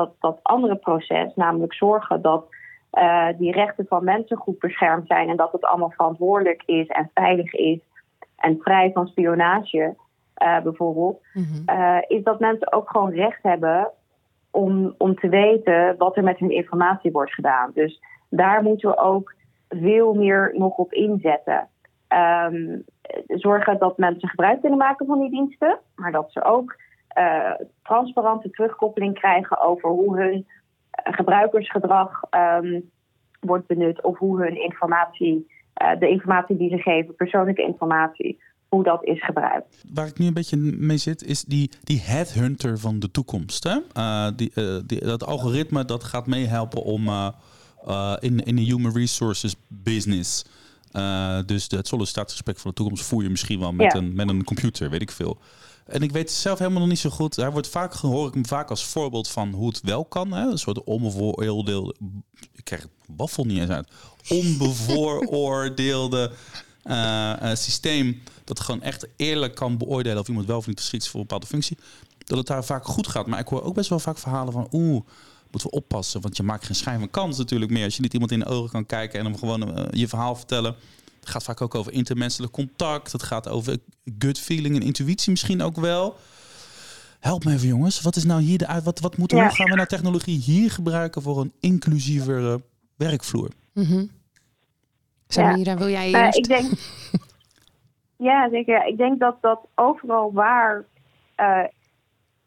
[0.05, 2.45] dat, dat andere proces, namelijk zorgen dat
[2.93, 7.11] uh, die rechten van mensen goed beschermd zijn en dat het allemaal verantwoordelijk is en
[7.13, 7.79] veilig is
[8.35, 9.95] en vrij van spionage,
[10.43, 11.49] uh, bijvoorbeeld, mm
[12.07, 13.91] is dat mensen ook gewoon recht hebben
[14.51, 17.71] om, om te weten wat er met hun informatie wordt gedaan.
[17.73, 19.33] Dus daar moeten we ook
[19.69, 21.67] veel meer nog op inzetten.
[22.49, 22.83] Um,
[23.27, 26.75] zorgen dat mensen gebruik kunnen maken van die diensten, maar dat ze ook
[27.84, 30.47] transparante terugkoppeling krijgen over hoe hun
[30.91, 32.80] gebruikersgedrag ehm,
[33.39, 35.47] wordt benut of hoe hun informatie,
[36.00, 39.84] de informatie die ze geven, persoonlijke informatie, hoe dat is gebruikt.
[39.93, 43.63] Waar ik nu een beetje mee zit, is die, die headhunter van de toekomst.
[43.63, 43.78] Hè?
[43.97, 44.52] Uh, die,
[44.86, 47.10] die, dat algoritme dat gaat meehelpen om
[48.19, 50.45] in, in de human resources business.
[51.45, 54.89] dus het sollicitatiegesprek van de toekomst voer je misschien wel met, een, met een computer,
[54.89, 55.38] weet ik veel.
[55.86, 57.36] En ik weet zelf helemaal nog niet zo goed.
[57.36, 60.32] Hij wordt vaak, hoor ik hem vaak als voorbeeld van hoe het wel kan.
[60.32, 60.46] Hè?
[60.46, 61.96] Een soort onbevooroordeelde.
[62.56, 63.88] Ik krijg het waffel niet eens uit.
[64.30, 66.32] Onbevooroordeelde
[67.54, 71.20] systeem dat gewoon echt eerlijk kan beoordelen of iemand wel of niet geschikt is voor
[71.20, 71.78] een bepaalde functie,
[72.17, 73.28] dat het daar vaak goed gaat.
[73.28, 75.02] Maar ik hoor ook best wel vaak verhalen van, oeh,
[75.52, 78.13] moeten we oppassen, want je maakt geen schijn van kans natuurlijk meer als je niet
[78.13, 80.76] iemand in de ogen kan kijken en hem gewoon uh, je verhaal vertellen.
[81.21, 83.12] Het gaat vaak ook over intermenselijk contact.
[83.12, 83.77] Het gaat over
[84.19, 86.15] gut feeling en intuïtie misschien ook wel.
[87.19, 88.01] Help me even jongens.
[88.01, 88.84] Wat is nou hier de uit?
[88.84, 92.62] Wat, wat moeten we, gaan we nou technologie hier gebruiken voor een inclusievere
[92.97, 93.49] werkvloer?
[93.73, 94.10] Mm -hmm.
[95.27, 96.38] Samira, wil jij eerst?
[96.38, 96.71] Uh, ik denk,
[98.21, 98.86] Ja, zeker.
[98.86, 100.86] Ik denk dat dat overal waar
[101.38, 101.63] uh,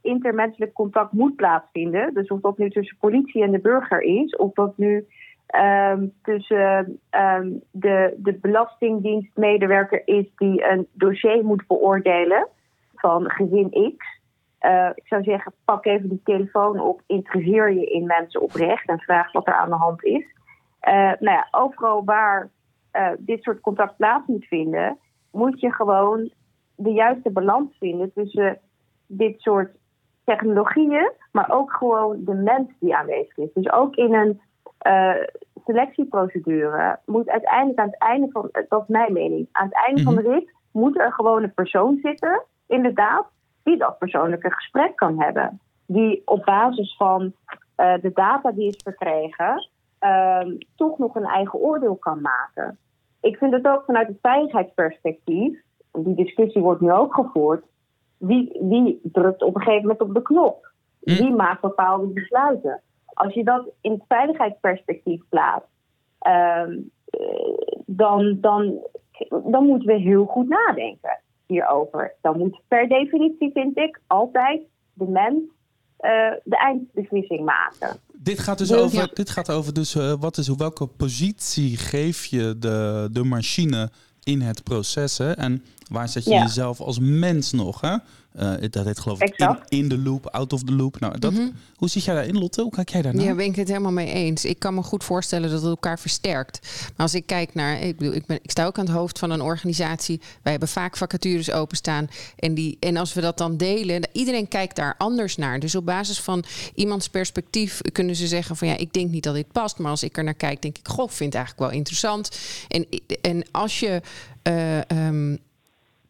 [0.00, 4.52] intermenselijk contact moet plaatsvinden, dus of dat nu tussen politie en de burger is, of
[4.52, 5.06] dat nu
[5.54, 12.48] um, tussen um, de, de belastingdienstmedewerker is die een dossier moet beoordelen
[12.94, 14.22] van gezin X.
[14.60, 18.98] Uh, ik zou zeggen, pak even die telefoon op, interesseer je in mensen oprecht en
[18.98, 20.24] vraag wat er aan de hand is.
[20.88, 22.50] Uh, nou ja, overal waar
[23.18, 24.98] dit soort contact plaats moet vinden,
[25.30, 26.30] moet je gewoon
[26.76, 28.58] de juiste balans vinden tussen
[29.06, 29.76] dit soort
[30.24, 33.52] technologieën, maar ook gewoon de mens die aanwezig is.
[33.54, 34.40] Dus ook in een
[35.64, 40.14] selectieprocedure moet uiteindelijk aan het einde van, dat is mijn mening, aan het einde van
[40.14, 40.30] de mhm.
[40.30, 43.26] rit moet er gewoon een persoon zitten, inderdaad,
[43.62, 45.60] die dat persoonlijke gesprek kan hebben.
[45.86, 47.22] Die op basis van
[47.76, 49.68] uh, de data die is verkregen,
[50.00, 52.78] uh, toch nog een eigen oordeel kan maken
[53.24, 55.60] ik vind het ook vanuit het veiligheidsperspectief,
[55.92, 57.64] die discussie wordt nu ook gevoerd,
[58.16, 60.72] wie, wie drukt op een gegeven moment op de knop?
[61.00, 62.80] Wie maakt bepaalde besluiten?
[63.14, 65.68] Als je dat in het veiligheidsperspectief plaatst,
[66.18, 67.20] ehm, eh,
[67.86, 68.78] dan, dan,
[69.44, 72.14] dan moeten we heel goed nadenken hierover.
[72.20, 74.60] Dan moet per definitie, vind ik, altijd
[74.92, 75.42] de mens
[76.00, 76.10] uh,
[76.44, 77.96] de eindbeslissing maken.
[78.12, 82.58] Dit gaat dus, over, dit gaat over dus, uh, wat is, welke positie geef je
[82.58, 83.90] de, de machine
[84.22, 85.18] in het proces?
[85.18, 85.32] Hè?
[85.32, 87.80] En waar zet je jezelf als mens nog?
[87.80, 87.96] Hè?
[88.40, 91.00] Uh, dat heet geloof ik in, in de loop, out of the loop.
[91.00, 91.48] Nou, dat, mhm.
[91.76, 92.62] Hoe zit jij daarin, Lotte?
[92.62, 93.24] Hoe kijk jij daarnaar?
[93.24, 94.44] Ja, ben ik het helemaal mee eens.
[94.44, 96.60] Ik kan me goed voorstellen dat het elkaar versterkt.
[96.62, 99.18] Maar als ik kijk naar, ik bedoel, ik, ben, ik sta ook aan het hoofd
[99.18, 100.20] van een organisatie.
[100.42, 102.08] Wij hebben vaak vacatures openstaan.
[102.36, 105.60] En, die, en als we dat dan delen, iedereen kijkt daar anders naar.
[105.60, 106.44] Dus op basis van
[106.74, 109.78] iemands perspectief kunnen ze zeggen van ja, ik denk niet dat dit past.
[109.78, 112.38] Maar als ik er naar kijk, denk ik, goh, vind het eigenlijk wel interessant.
[112.68, 112.86] En,
[113.20, 114.00] en als je.
[114.48, 115.38] Uh, um,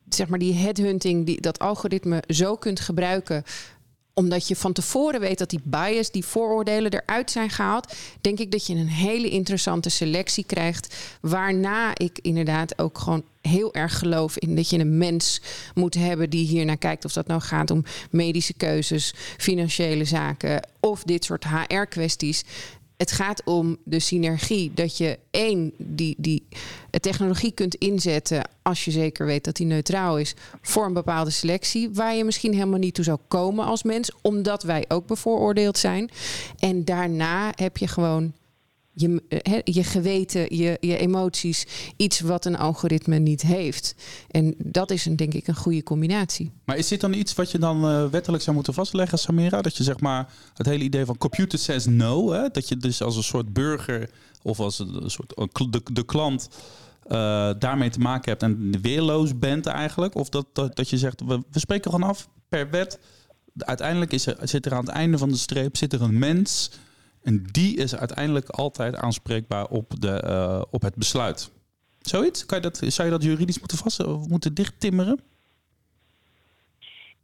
[0.08, 3.44] zeg maar die headhunting, die, dat algoritme zo kunt gebruiken
[4.14, 8.50] omdat je van tevoren weet dat die bias, die vooroordelen eruit zijn gehaald, denk ik
[8.50, 10.94] dat je een hele interessante selectie krijgt.
[11.20, 15.40] Waarna ik inderdaad ook gewoon heel erg geloof in dat je een mens
[15.74, 17.04] moet hebben die hier naar kijkt.
[17.04, 22.44] Of dat nou gaat om medische keuzes, financiële zaken of dit soort HR-kwesties
[23.04, 24.72] het gaat om de synergie.
[24.74, 26.46] Dat je één, die, die
[26.90, 31.90] technologie kunt inzetten als je zeker weet dat die neutraal is voor een bepaalde selectie.
[31.92, 36.10] Waar je misschien helemaal niet toe zou komen als mens, omdat wij ook bevooroordeeld zijn.
[36.58, 38.32] En daarna heb je gewoon
[38.94, 43.94] je, eh, je geweten, je, je emoties, iets wat een algoritme niet heeft.
[44.30, 46.52] En dat is een, denk ik een goede combinatie.
[46.64, 49.62] Maar is dit dan iets wat je dan uh, wettelijk zou moeten vastleggen, Samira?
[49.62, 52.48] Dat je zeg maar het hele idee van computer says no, hè?
[52.48, 54.10] dat je dus als een soort burger
[54.42, 55.34] of als een soort
[55.72, 56.48] de, de klant
[57.06, 60.14] uh, daarmee te maken hebt en weerloos bent eigenlijk?
[60.14, 62.98] Of dat, dat, dat je zegt, we, we spreken gewoon af per wet.
[63.56, 66.70] Uiteindelijk is er, zit er aan het einde van de streep zit er een mens
[67.24, 71.52] en die is uiteindelijk altijd aanspreekbaar op, de, uh, op het besluit.
[72.00, 72.46] Zoiets?
[72.46, 75.20] Kan je dat, zou je dat juridisch moeten vast of moeten dichttimmeren?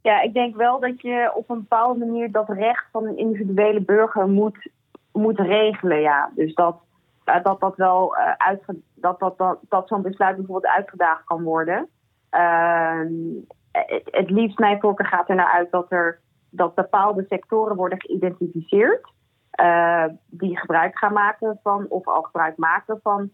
[0.01, 3.81] Ja, ik denk wel dat je op een bepaalde manier dat recht van een individuele
[3.81, 4.69] burger moet,
[5.11, 6.01] moet regelen.
[6.01, 6.31] Ja.
[6.35, 6.75] Dus dat
[7.43, 8.57] dat, dat wel uh,
[8.93, 11.87] dat, dat, dat, dat zo'n besluit bijvoorbeeld uitgedaagd kan worden.
[13.71, 18.01] Het, het liefst mijn voorkeur gaat er naar uit dat er dat bepaalde sectoren worden
[18.01, 19.09] geïdentificeerd.
[19.61, 23.31] Uh, die gebruik gaan maken van, of al gebruik maken van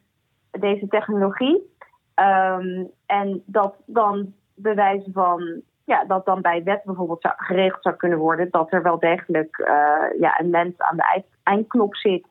[0.51, 1.75] deze technologie.
[2.13, 7.95] Ehm, en dat dan bewijzen van ja, dat dan bij wet bijvoorbeeld zou, geregeld zou
[7.95, 12.27] kunnen worden dat er wel degelijk uh, ja, een mens aan de eindknop zit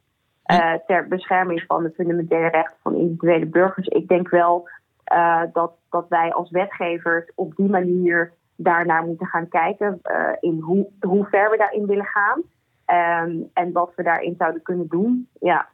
[0.47, 3.87] uh, ter bescherming van de fundamentele rechten van individuele burgers.
[3.87, 4.69] Ik denk wel
[5.13, 10.01] uh, dat, dat wij als wetgevers op die manier daarnaar moeten gaan kijken
[10.41, 12.43] in hoe, hoe ver we daarin willen gaan
[12.87, 15.29] um, en wat we daarin zouden kunnen doen.
[15.41, 15.69] Ja.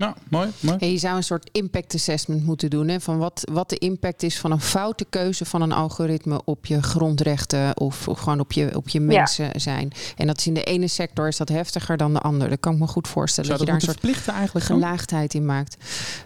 [0.00, 0.48] Nou, mooi.
[0.60, 0.92] mooi.
[0.92, 2.88] je zou een soort impact assessment moeten doen.
[2.88, 6.66] Hè, van wat, wat de impact is van een foute keuze van een algoritme op
[6.66, 9.92] je grondrechten of, gewoon op je, op je mensen zijn.
[10.16, 12.50] En dat is in de ene sector is dat heftiger dan de andere.
[12.50, 13.50] Dat kan ik me goed voorstellen.
[13.50, 15.76] Zou dat, je daar een soort eigenlijk gelaagdheid in maakt.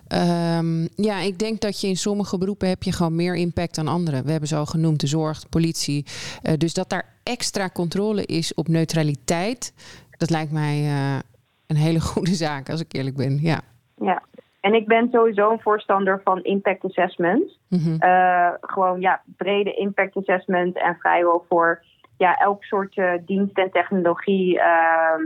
[0.08, 3.88] Um, ja, ik denk dat je in sommige beroepen heb je gewoon meer impact dan
[3.88, 4.22] andere.
[4.22, 6.04] We hebben ze al genoemd, de zorg, de politie.
[6.42, 9.72] Uh, dus dat daar extra controle is op neutraliteit,
[10.10, 10.82] dat lijkt mij.
[10.82, 11.18] Uh,
[11.74, 13.38] een hele goede zaak, als ik eerlijk ben.
[13.40, 13.60] Ja.
[13.96, 14.22] ja.
[14.60, 17.58] En ik ben sowieso een voorstander van impact assessment.
[17.68, 17.98] Mm
[18.60, 21.82] gewoon ja, brede impact assessment en vrijwel voor
[22.16, 25.16] ja, elk soort uh, dienst en technologie uh,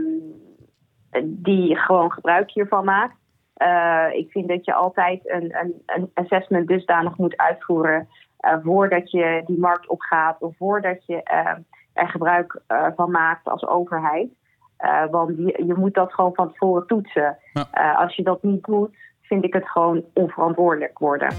[1.23, 3.15] die gewoon gebruik hiervan maakt.
[3.57, 8.07] Uh, ik vind dat je altijd een, een, een assessment dusdanig moet uitvoeren
[8.63, 11.23] voordat je die markt opgaat of voordat je
[11.93, 12.61] er gebruik
[12.95, 14.29] van maakt als overheid.
[14.79, 17.37] Uh, want je, je, moet dat gewoon van tevoren toetsen.
[17.53, 18.89] Uh, als je dat niet doet,
[19.21, 21.33] vind ik het gewoon onverantwoordelijk worden.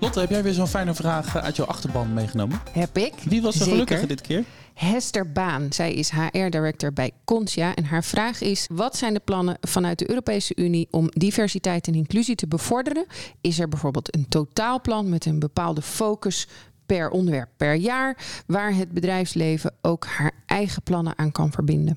[0.00, 2.58] Lotte, heb jij weer zo'n fijne vraag uit jouw achterban meegenomen?
[2.72, 3.14] Heb ik.
[3.28, 4.44] Wie was er gelukkige dit keer?
[4.74, 5.72] Hester Baan.
[5.72, 7.74] Zij is HR-director bij Contia.
[7.74, 11.94] En haar vraag is: wat zijn de plannen vanuit de Europese Unie om diversiteit en
[11.94, 13.06] inclusie te bevorderen?
[13.40, 16.48] Is er bijvoorbeeld een totaalplan met een bepaalde focus
[16.86, 21.96] per onderwerp per jaar, waar het bedrijfsleven ook haar eigen plannen aan kan verbinden?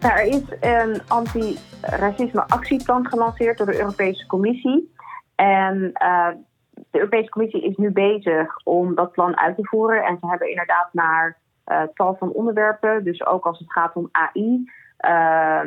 [0.00, 4.94] Er is een anti-racisme actieplan gelanceerd door de Europese Commissie.
[5.34, 6.28] En uh,
[6.72, 10.04] de Europese Commissie is nu bezig om dat plan uit te voeren.
[10.04, 14.08] En ze hebben inderdaad naar uh, tal van onderwerpen, dus ook als het gaat om
[14.12, 14.70] AI,
[15.06, 15.60] uh,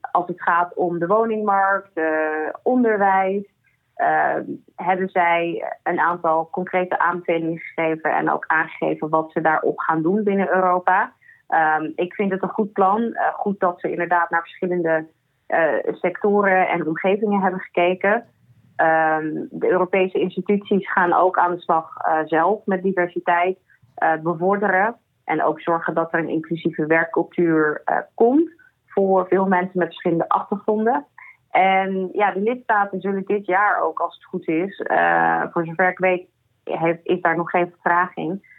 [0.00, 2.04] als het gaat om de woningmarkt, uh,
[2.62, 3.56] onderwijs,
[4.76, 10.22] hebben zij een aantal concrete aanbevelingen gegeven en ook aangegeven wat ze daarop gaan doen
[10.22, 11.12] binnen Europa.
[11.48, 13.00] Um, ik vind het een goed plan.
[13.00, 15.06] Uh, goed dat ze inderdaad naar verschillende
[15.48, 18.14] uh, sectoren en omgevingen hebben gekeken.
[18.14, 23.58] Um, de Europese instituties gaan ook aan de slag uh, zelf met diversiteit
[24.22, 24.96] bevorderen.
[25.24, 27.82] En ook zorgen dat er een inclusieve werkcultuur
[28.14, 28.50] komt
[28.86, 31.06] voor veel mensen met verschillende achtergronden.
[31.50, 34.82] En ja, de lidstaten zullen dit jaar ook, als het goed is,
[35.52, 36.28] voor zover ik weet,
[36.64, 38.56] heeft, is daar nog geen vertraging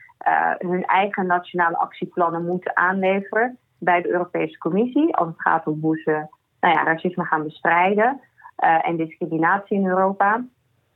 [0.58, 5.16] hun eigen nationale actieplannen moeten aanleveren bij de Europese Commissie.
[5.16, 6.26] Als het gaat om hoe ze
[6.60, 8.22] nou ja, racisme gaan bestrijden
[8.64, 10.44] uh, en discriminatie in Europa.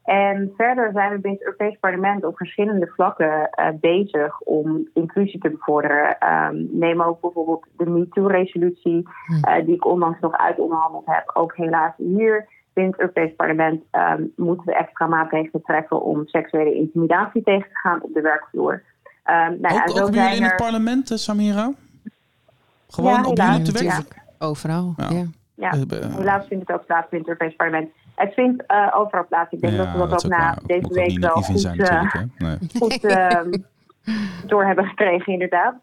[0.04, 5.40] En verder zijn we binnen het Europees Parlement op verschillende vlakken uh, bezig om inclusie
[5.40, 6.18] te bevorderen.
[6.34, 9.08] Um, neem ook bijvoorbeeld de MeToo-resolutie,
[9.48, 11.32] uh, die ik onlangs nog uitonderhandeld heb.
[11.34, 16.74] Ook helaas hier binnen het Europees Parlement um, moeten we extra maatregelen treffen om seksuele
[16.74, 18.84] intimidatie tegen te gaan op de werkvloer.
[19.26, 21.72] Um, nou ook, ook bij jullie in het parlement, eh, Samira?
[22.90, 24.04] Gewoon ja, op jullie op de weg?
[24.40, 25.26] Overal, ja.
[25.56, 25.72] ja.
[25.72, 27.90] Eh, helaas vindt het ook plaats in het Europees Parlement.
[28.16, 29.52] Het vindt uh, overal plaats.
[29.52, 31.78] Ik denk dat we dat, ook na deze week wel goed, zijn,
[32.38, 32.58] nee.
[32.78, 33.66] goed um,
[34.52, 35.76] door hebben gekregen, inderdaad.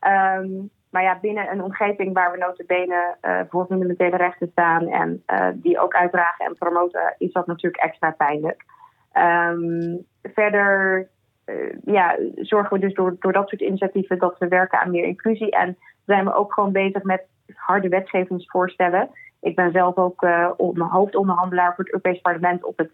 [0.00, 5.22] Um, maar ja, binnen een omgeving waar we notabene uh, voor fundamentele rechten staan en
[5.26, 8.64] uh, die ook uitdragen en promoten, is dat natuurlijk extra pijnlijk.
[9.14, 11.08] Um, verder
[11.84, 15.50] ja, zorgen we dus door, door dat soort initiatieven dat we werken aan meer inclusie.
[15.50, 19.10] En zijn we ook gewoon bezig met harde wetgevingsvoorstellen.
[19.40, 22.90] Ik ben zelf ook uh, hoofdonderhandelaar voor het Europees Parlement op het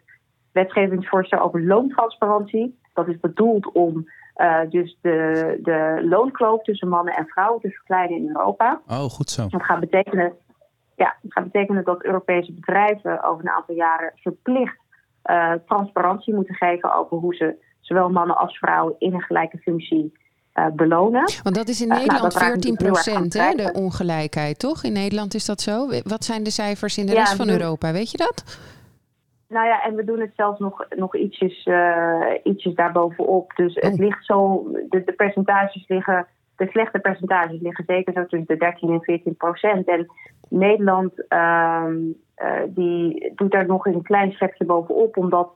[0.53, 2.79] wetgevingsvoorstel over loontransparantie.
[2.95, 8.17] Dat is bedoeld om uh, dus de, de loonkloof tussen mannen en vrouwen te verkleinen
[8.17, 8.81] in Europa.
[8.89, 9.47] Oh, goed zo.
[9.49, 10.33] Dat gaat betekenen,
[10.97, 14.79] ja, dat gaat betekenen dat Europese bedrijven over een aantal jaren verplicht
[15.25, 20.13] uh, transparantie moeten geven over hoe ze zowel mannen als vrouwen in een gelijke functie
[20.55, 21.31] uh, belonen.
[21.43, 24.85] Want dat is in uh, Nederland nou, 14 procent, hè, de ongelijkheid, toch?
[24.85, 25.89] In Nederland is dat zo.
[26.03, 27.93] Wat zijn de cijfers in de rest van Europa?
[27.93, 28.61] Weet je dat?
[29.49, 33.53] Nou ja, en we doen het zelfs nog, nog ietsjes, uh, ietsjes daarbovenop.
[33.57, 33.99] Dus het oh.
[33.99, 38.91] ligt zo, de, de, percentages liggen, de slechte percentages liggen zeker zo tussen de 13
[38.91, 39.89] en 14 procent.
[39.89, 40.07] En
[40.49, 41.85] Nederland uh,
[42.69, 45.51] die doet daar nog een klein schepje bovenop, omdat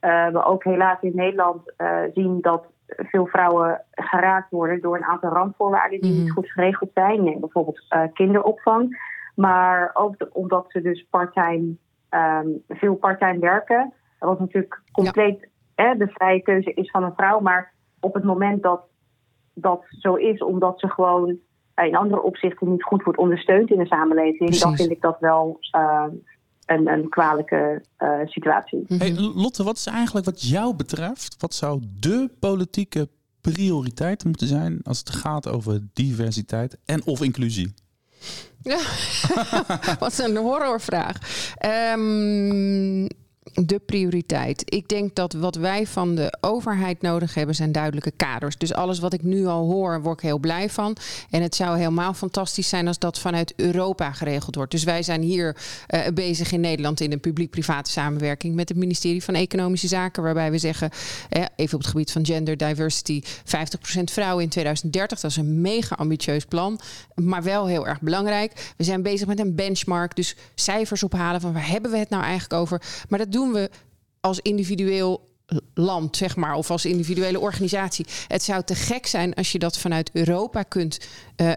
[0.00, 5.30] we ook helaas in Nederland uh, zien dat veel vrouwen geraakt worden door een aantal
[5.30, 6.32] randvoorwaarden die niet mhm.
[6.32, 7.24] goed geregeld zijn.
[7.24, 9.14] Neem bijvoorbeeld uh, kinderopvang.
[9.34, 11.74] Maar ook de, omdat ze dus parttime,
[12.10, 13.92] um, veel parttime werken.
[14.18, 17.40] Dat was natuurlijk compleet de vrije keuze is van een vrouw.
[17.40, 18.84] Maar op het moment dat
[19.54, 21.38] dat zo is, omdat ze gewoon
[21.74, 25.58] in andere opzichten niet goed wordt ondersteund in de samenleving, dan vind ik dat wel
[26.66, 27.82] een, een kwalijke
[28.24, 28.84] situatie.
[28.88, 33.08] Hey, Lotte, wat is eigenlijk wat jou betreft, wat zou de politieke
[33.40, 37.74] prioriteit moeten zijn als het gaat over diversiteit en of inclusie?
[38.62, 38.78] Ja,
[39.98, 41.18] wat een horrorvraag.
[41.94, 43.08] Um,
[43.54, 44.62] de prioriteit.
[44.74, 48.56] Ik denk dat wat wij van de overheid nodig hebben zijn duidelijke kaders.
[48.56, 50.96] Dus alles wat ik nu al hoor, word ik heel blij van.
[51.30, 54.70] En het zou helemaal fantastisch zijn als dat vanuit Europa geregeld wordt.
[54.70, 55.56] Dus wij zijn hier
[55.90, 60.50] uh, bezig in Nederland in een publiek-private samenwerking met het ministerie van Economische Zaken, waarbij
[60.50, 60.90] we zeggen,
[61.28, 65.20] eh, even op het gebied van gender diversity, 50% vrouwen in 2030.
[65.20, 66.80] Dat is een mega ambitieus plan,
[67.14, 68.72] maar wel heel erg belangrijk.
[68.76, 72.22] We zijn bezig met een benchmark, dus cijfers ophalen van waar hebben we het nou
[72.22, 72.82] eigenlijk over.
[73.08, 73.70] Maar dat doen we
[74.20, 75.26] als individueel
[75.74, 78.06] land, zeg maar, of als individuele organisatie.
[78.28, 80.98] Het zou te gek zijn als je dat vanuit Europa kunt
[81.36, 81.52] uh,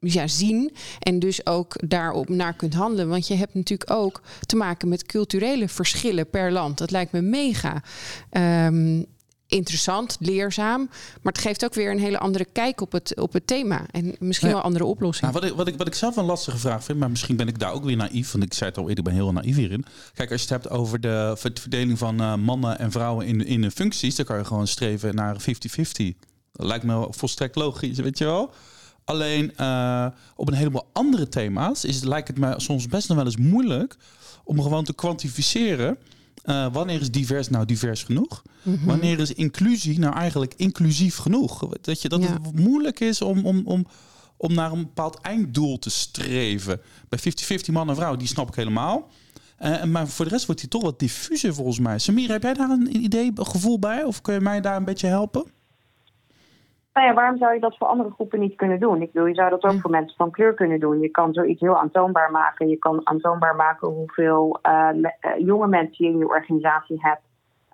[0.00, 3.08] ja, zien en dus ook daarop naar kunt handelen.
[3.08, 6.78] Want je hebt natuurlijk ook te maken met culturele verschillen per land.
[6.78, 7.82] Dat lijkt me mega.
[8.66, 9.06] Um,
[9.52, 10.88] interessant, leerzaam.
[11.22, 13.86] Maar het geeft ook weer een hele andere kijk op het, op het thema.
[13.90, 15.34] En misschien wel andere oplossingen.
[15.34, 17.48] Nou, wat, ik, wat, ik, wat ik zelf een lastige vraag vind, maar misschien ben
[17.48, 18.32] ik daar ook weer naïef.
[18.32, 19.84] Want ik zei het al eerder, ik ben heel naïef hierin.
[20.14, 23.60] Kijk, als je het hebt over de verdeling van uh, mannen en vrouwen in, in
[23.62, 25.44] de functies, dan kan je gewoon streven naar 50-50.
[26.52, 28.52] Dat lijkt me volstrekt logisch, weet je wel.
[29.04, 33.26] Alleen uh, op een heleboel andere thema's is, lijkt het me soms best nog wel
[33.26, 33.96] eens moeilijk
[34.44, 35.98] om gewoon te kwantificeren
[36.44, 38.42] uh, wanneer is divers nou divers genoeg?
[38.62, 38.84] Mhm.
[38.84, 41.68] Wanneer is inclusie nou eigenlijk inclusief genoeg?
[41.80, 43.86] Dat, je, dat het moeilijk is om, om, om,
[44.36, 46.80] om naar een bepaald einddoel te streven.
[47.08, 49.08] Bij 50-50 man en vrouw, die snap ik helemaal.
[49.60, 51.98] Uh, maar voor de rest wordt hij toch wat diffuser volgens mij.
[51.98, 54.04] Samir, heb jij daar een idee, een gevoel bij?
[54.04, 55.44] Of kun je mij daar een beetje helpen?
[56.92, 59.02] Nou ja, waarom zou je dat voor andere groepen niet kunnen doen?
[59.02, 61.00] Ik bedoel, je zou dat ook voor mensen van kleur kunnen doen.
[61.00, 62.68] Je kan zoiets heel aantoonbaar maken.
[62.68, 64.88] Je kan aantoonbaar maken hoeveel uh,
[65.38, 67.22] jonge mensen je in je organisatie hebt.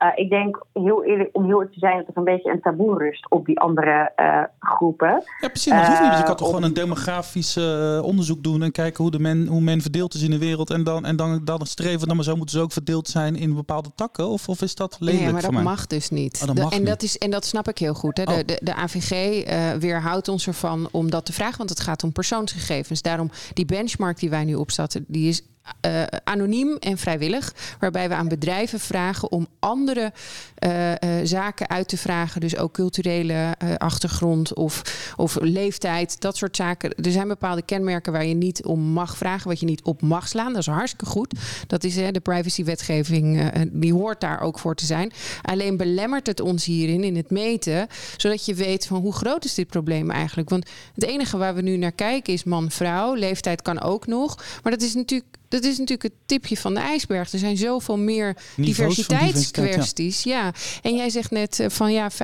[0.03, 2.61] Uh, ik denk heel eerlijk, om heel eerlijk te zijn, dat er een beetje een
[2.61, 5.23] taboe rust op die andere uh, groepen.
[5.41, 5.73] Ja, precies.
[5.73, 6.11] Dat hoeft niet.
[6.11, 7.57] Dus je kan toch gewoon een demografisch
[8.03, 10.71] onderzoek doen en kijken hoe, de men, hoe men verdeeld is in de wereld.
[10.71, 13.55] En dan, en dan, dan streven, dan maar zo moeten ze ook verdeeld zijn in
[13.55, 14.29] bepaalde takken.
[14.29, 16.45] Of, of is dat lelijk Nee, maar dat mag dus niet.
[16.49, 16.89] Oh, dat en, niet.
[16.89, 18.17] Dat is, en dat snap ik heel goed.
[18.17, 18.25] Hè.
[18.25, 18.39] De, oh.
[18.47, 19.13] de, de AVG
[19.47, 23.03] uh, weerhoudt ons ervan om dat te vragen, want het gaat om persoonsgegevens.
[23.03, 25.43] Daarom die benchmark die wij nu opzetten, die is
[25.87, 27.55] uh, anoniem en vrijwillig.
[27.79, 30.13] Waarbij we aan bedrijven vragen om andere
[30.65, 32.41] uh, uh, zaken uit te vragen.
[32.41, 34.83] Dus ook culturele achtergrond of,
[35.17, 36.95] of leeftijd, dat soort zaken.
[36.95, 40.29] Er zijn bepaalde kenmerken waar je niet om mag vragen, wat je niet op mag
[40.29, 40.53] slaan.
[40.53, 41.35] Dat is hartstikke goed.
[41.67, 45.13] Dat is de privacywetgeving, die hoort daar ook voor te zijn.
[45.43, 49.55] Alleen belemmert het ons hierin in het meten, zodat je weet van hoe groot is
[49.55, 50.49] dit probleem eigenlijk.
[50.49, 53.15] Want het enige waar we nu naar kijken is man-vrouw.
[53.15, 54.37] Leeftijd kan ook nog.
[54.63, 57.33] Maar dat is natuurlijk dat is natuurlijk het tipje van de ijsberg.
[57.33, 60.23] Er zijn zoveel meer diversiteitskwesties.
[60.23, 60.53] Ja.
[60.83, 62.17] En jij zegt net eh, van ja, 50-50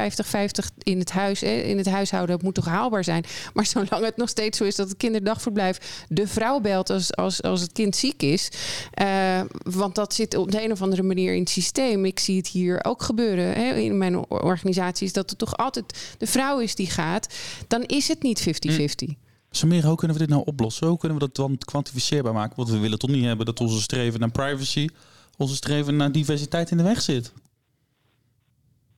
[0.82, 3.24] in het huis, in het huishouden moet toch haalbaar zijn.
[3.54, 7.42] Maar zolang het nog steeds zo is dat het kinderdagverblijf de vrouw belt als, als,
[7.42, 8.48] als het kind ziek is.
[9.02, 12.04] Uh, want dat zit op de een of andere manier in het systeem.
[12.04, 13.52] Ik zie het hier ook gebeuren.
[13.52, 13.74] Hè.
[13.74, 17.34] In mijn organisatie is dat het toch altijd de vrouw is die gaat.
[17.68, 18.40] Dan is het niet
[19.10, 19.23] 50-50.
[19.56, 20.86] Samira, hoe kunnen we dit nou oplossen?
[20.86, 22.56] Hoe kunnen we dat dan kwantificeerbaar maken?
[22.56, 24.88] Want we willen toch niet hebben dat onze streven naar privacy,
[25.38, 27.34] onze streven naar diversiteit in de weg zit.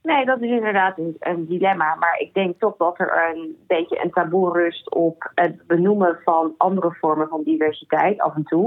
[0.03, 1.95] Nee, dat is inderdaad een, dilemma.
[1.95, 6.55] Maar ik denk toch dat er een beetje een taboe rust op het benoemen van
[6.57, 8.65] andere vormen van diversiteit af en toe.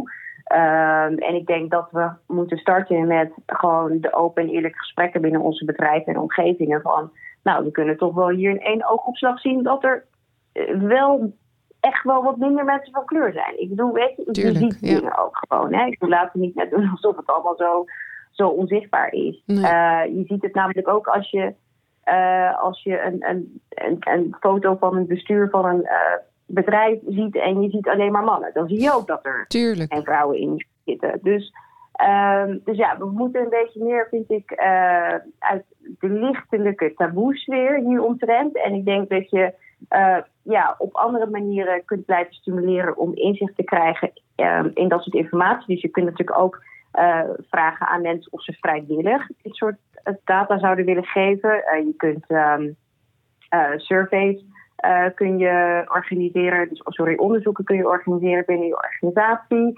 [0.54, 5.22] Um, en ik denk dat we moeten starten met gewoon de open en eerlijke gesprekken
[5.22, 6.82] binnen onze bedrijven en omgevingen.
[6.82, 7.12] Van,
[7.44, 10.06] nou, we kunnen toch wel hier in één oogopslag zien dat er
[10.52, 11.34] eh, wel
[11.80, 13.62] echt wel wat minder mensen van kleur zijn.
[13.62, 14.96] Ik bedoel, weet je, ziet ja.
[14.96, 15.74] dingen ook gewoon.
[15.74, 15.86] Hè?
[15.86, 17.86] Ik laat het niet net doen alsof het allemaal zo,
[18.32, 19.44] zo onzichtbaar is.
[19.46, 19.58] Nee.
[19.58, 21.54] Uh, je ziet het namelijk ook als je,
[22.06, 27.00] uh, als je een, een, een, een, foto van een bestuur van een uh, bedrijf
[27.08, 28.52] ziet en je ziet alleen maar mannen.
[28.54, 29.94] Dan zie je ook dat er Tuurlijk.
[29.94, 31.20] geen vrouwen in zitten.
[31.22, 31.54] Dus,
[32.10, 34.54] um, dus ja, we moeten een beetje meer, vind ik,
[35.40, 35.66] uit
[36.00, 38.64] de lichtelijke taboesfeer hier omtrent.
[38.64, 39.54] En ik denk dat je
[40.50, 45.16] ja, op andere manieren kunt blijven stimuleren om inzicht te krijgen uh, in dat soort
[45.16, 45.74] informatie.
[45.74, 49.78] Dus je kunt natuurlijk ook uh, vragen aan mensen of ze vrijwillig dit soort
[50.24, 51.50] data zouden willen geven.
[51.86, 52.76] je kunt um,
[53.78, 54.43] surveys
[55.16, 59.74] kun je organiseren, dus, sorry, onderzoeken kun je organiseren binnen je organisatie.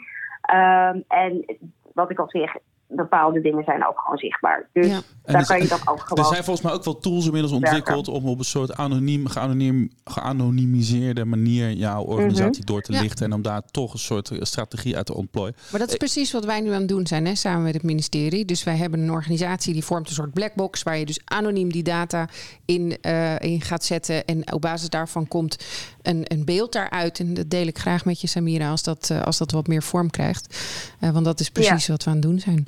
[0.54, 1.46] Um, en
[1.94, 2.56] wat ik al zeg,
[2.96, 4.70] bepaalde dingen zijn ook gewoon zichtbaar.
[4.74, 5.00] Dus ja.
[5.24, 6.24] daar kan je dan ook gewoon...
[6.24, 9.92] Er zijn volgens mij ook wel tools inmiddels ontwikkeld om op een soort anoniem, geanonim,
[10.04, 12.72] geanonimiseerde manier jouw organisatie mhm.
[12.72, 15.56] door te lichten en om daar toch een soort strategie uit te ontplooien.
[15.72, 17.84] Maar dat is precies wat wij nu aan het doen zijn, hè, samen met het
[17.84, 18.46] ministerie.
[18.46, 21.84] Dus wij hebben een organisatie die vormt een soort blackbox waar je dus anoniem die
[21.84, 22.28] data
[22.66, 25.58] in, uh, in gaat zetten en op basis daarvan komt
[26.02, 27.20] een, een beeld daaruit.
[27.20, 29.84] En dat deel ik graag met je, Samira, als dat, uh, als dat wat meer
[29.84, 30.60] vorm krijgt.
[31.00, 32.68] Uh, want dat is precies wat we aan het doen zijn.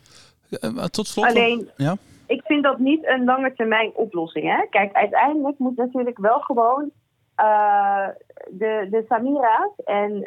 [0.61, 1.25] Uh, tot slot.
[1.25, 1.95] Alleen, ja?
[2.27, 4.45] ik vind dat niet een lange termijn oplossing.
[4.45, 4.65] Hè?
[4.69, 6.91] Kijk, uiteindelijk moet natuurlijk wel gewoon
[8.49, 10.19] de, de Samira's en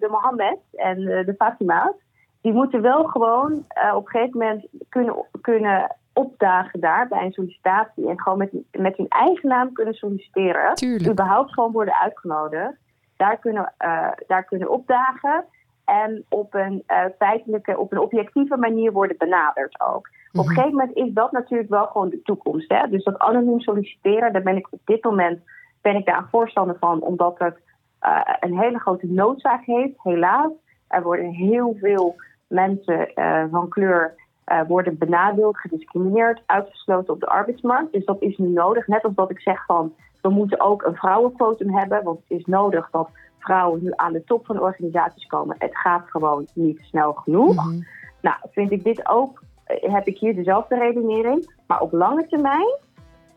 [0.00, 1.94] de Mohammed en de Fatima's,
[2.40, 3.52] die moeten wel gewoon
[3.94, 8.96] op een gegeven moment kunnen, kunnen opdagen daar bij een sollicitatie en gewoon met, met
[8.96, 10.74] hun eigen naam kunnen solliciteren.
[10.74, 11.10] Tuurlijk.
[11.10, 12.76] Überhaupt gewoon worden uitgenodigd.
[13.16, 15.44] Daar kunnen, uh, daar kunnen opdagen
[15.84, 20.08] en op een uh, feitelijke, op een objectieve manier worden benaderd ook.
[20.32, 20.48] Op een mhm.
[20.48, 22.72] gegeven moment is dat natuurlijk wel gewoon de toekomst.
[22.72, 22.88] Hè?
[22.88, 25.40] Dus dat anoniem solliciteren, daar ben ik op dit moment
[25.80, 27.56] ben ik daar een voorstander van, omdat het
[28.02, 30.50] uh, een hele grote noodzaak heeft, helaas.
[30.88, 32.14] Er worden heel veel
[32.46, 33.08] mensen
[33.50, 34.14] van kleur
[34.52, 37.92] uh, worden benadeeld, gediscrimineerd, uitgesloten op de arbeidsmarkt.
[37.92, 38.86] Dus dat is nu nodig.
[38.86, 42.44] Net als dat ik zeg van we moeten ook een vrouwenquotum hebben, want het is
[42.44, 43.08] nodig dat
[43.44, 45.56] vrouwen nu aan de top van de organisaties komen.
[45.58, 47.54] Het gaat gewoon niet snel genoeg.
[47.54, 47.80] Mhm.
[48.20, 51.52] Nou, vind ik dit ook, eh, heb ik hier dezelfde redenering.
[51.66, 52.76] Maar op lange termijn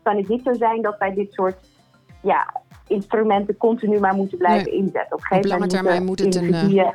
[0.02, 1.56] kan het niet zo zijn dat wij dit soort
[2.22, 5.16] ja, instrumenten continu maar moeten blijven inzetten.
[5.16, 6.86] Op, op lange termijn moet het een, uh,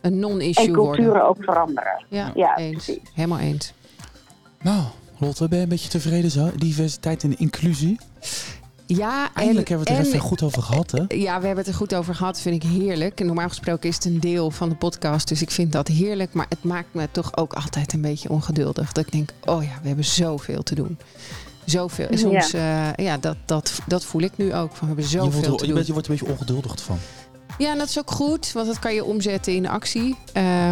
[0.00, 0.92] een non-issue worden.
[0.92, 2.04] En culturen ook veranderen.
[2.08, 2.98] Ja, ja eens.
[3.14, 3.74] Helemaal eens.
[4.62, 4.82] Nou,
[5.18, 6.50] Lotte, ben je een beetje tevreden zo?
[6.56, 7.98] Diversiteit en inclusie?
[8.96, 11.04] Ja, Eindelijk hebben we het er even goed over gehad, hè?
[11.08, 12.40] Ja, we hebben het er goed over gehad.
[12.40, 13.20] Vind ik heerlijk.
[13.20, 15.28] En normaal gesproken is het een deel van de podcast.
[15.28, 16.32] Dus ik vind dat heerlijk.
[16.32, 18.92] Maar het maakt me toch ook altijd een beetje ongeduldig.
[18.92, 20.98] Dat ik denk, oh ja, we hebben zoveel te doen.
[21.64, 22.06] Zoveel.
[22.08, 24.70] En soms, ja, uh, ja dat, dat, dat voel ik nu ook.
[24.70, 25.84] Van, we hebben zoveel je wordt, te je, doen.
[25.86, 26.98] je wordt een beetje ongeduldig van.
[27.58, 30.16] Ja, dat is ook goed, want dat kan je omzetten in actie.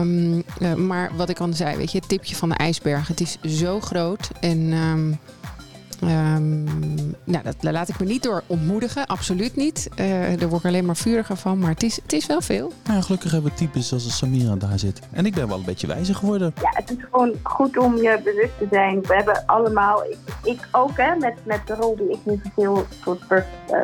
[0.01, 3.09] Um, uh, maar wat ik al zei, weet je, het tipje van de ijsberg.
[3.09, 4.31] Het is zo groot.
[4.41, 5.19] En um,
[6.03, 6.65] um,
[7.25, 9.89] nou, dat laat ik me niet door ontmoedigen, absoluut niet.
[10.01, 10.07] Uh,
[10.39, 12.73] daar word ik alleen maar vuriger van, maar het is, het is wel veel.
[12.85, 15.01] Nou, gelukkig hebben we types zoals Samira daar zit.
[15.13, 16.53] En ik ben wel een beetje wijzer geworden.
[16.61, 19.03] Ja, het is gewoon goed om je bewust te zijn.
[19.03, 22.85] We hebben allemaal, ik, ik ook hè, met, met de rol die ik nu vervul,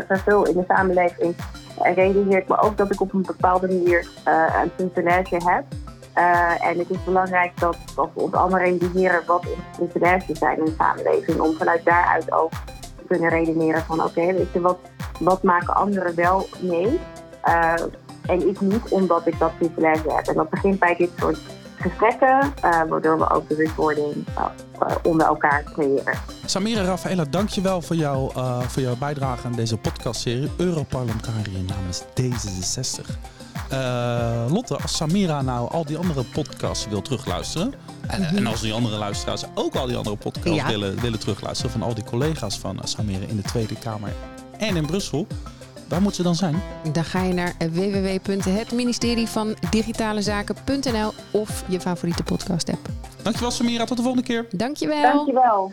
[0.06, 1.34] vervul in de samenleving
[1.82, 5.64] en realiseer me ook dat ik op een bepaalde manier uh, een functionaire heb.
[6.18, 9.46] Uh, en het is belangrijk dat, dat we ons allemaal realiseren wat
[9.76, 11.40] functionaires zijn in de samenleving.
[11.40, 12.50] Om vanuit daaruit ook
[12.96, 14.78] te kunnen redeneren van oké, weet je, wat,
[15.20, 17.00] wat maken anderen wel mee?
[17.44, 17.74] Uh,
[18.26, 20.26] en ik niet, omdat ik dat privilege heb.
[20.26, 21.38] En dat begint bij dit soort
[21.88, 24.46] gesprekken, uh, waardoor we ook bewustwording uh,
[25.02, 26.18] onder elkaar creëren.
[26.44, 33.18] Samira Rafaela, dankjewel voor, jou, uh, voor jouw bijdrage aan deze podcastserie Europarlementariër namens D66.
[34.50, 37.74] Lotte, als Samira nou al die andere podcasts wil terugluisteren...
[38.06, 38.36] En, mm -hmm.
[38.36, 40.66] en als die andere luisteraars ook al die andere podcasts ja.
[40.66, 41.72] willen, willen terugluisteren...
[41.72, 44.12] van al die collega's van Samira in de Tweede Kamer
[44.58, 45.26] en in Brussel...
[45.94, 46.62] Waar moet ze dan zijn?
[46.92, 52.88] Dan ga je naar www.hetministerie van Digitale Zaken.nl of je favoriete podcast app.
[53.22, 54.46] Dankjewel Samira, tot de volgende keer.
[54.50, 55.02] Dankjewel.
[55.02, 55.72] Dankjewel.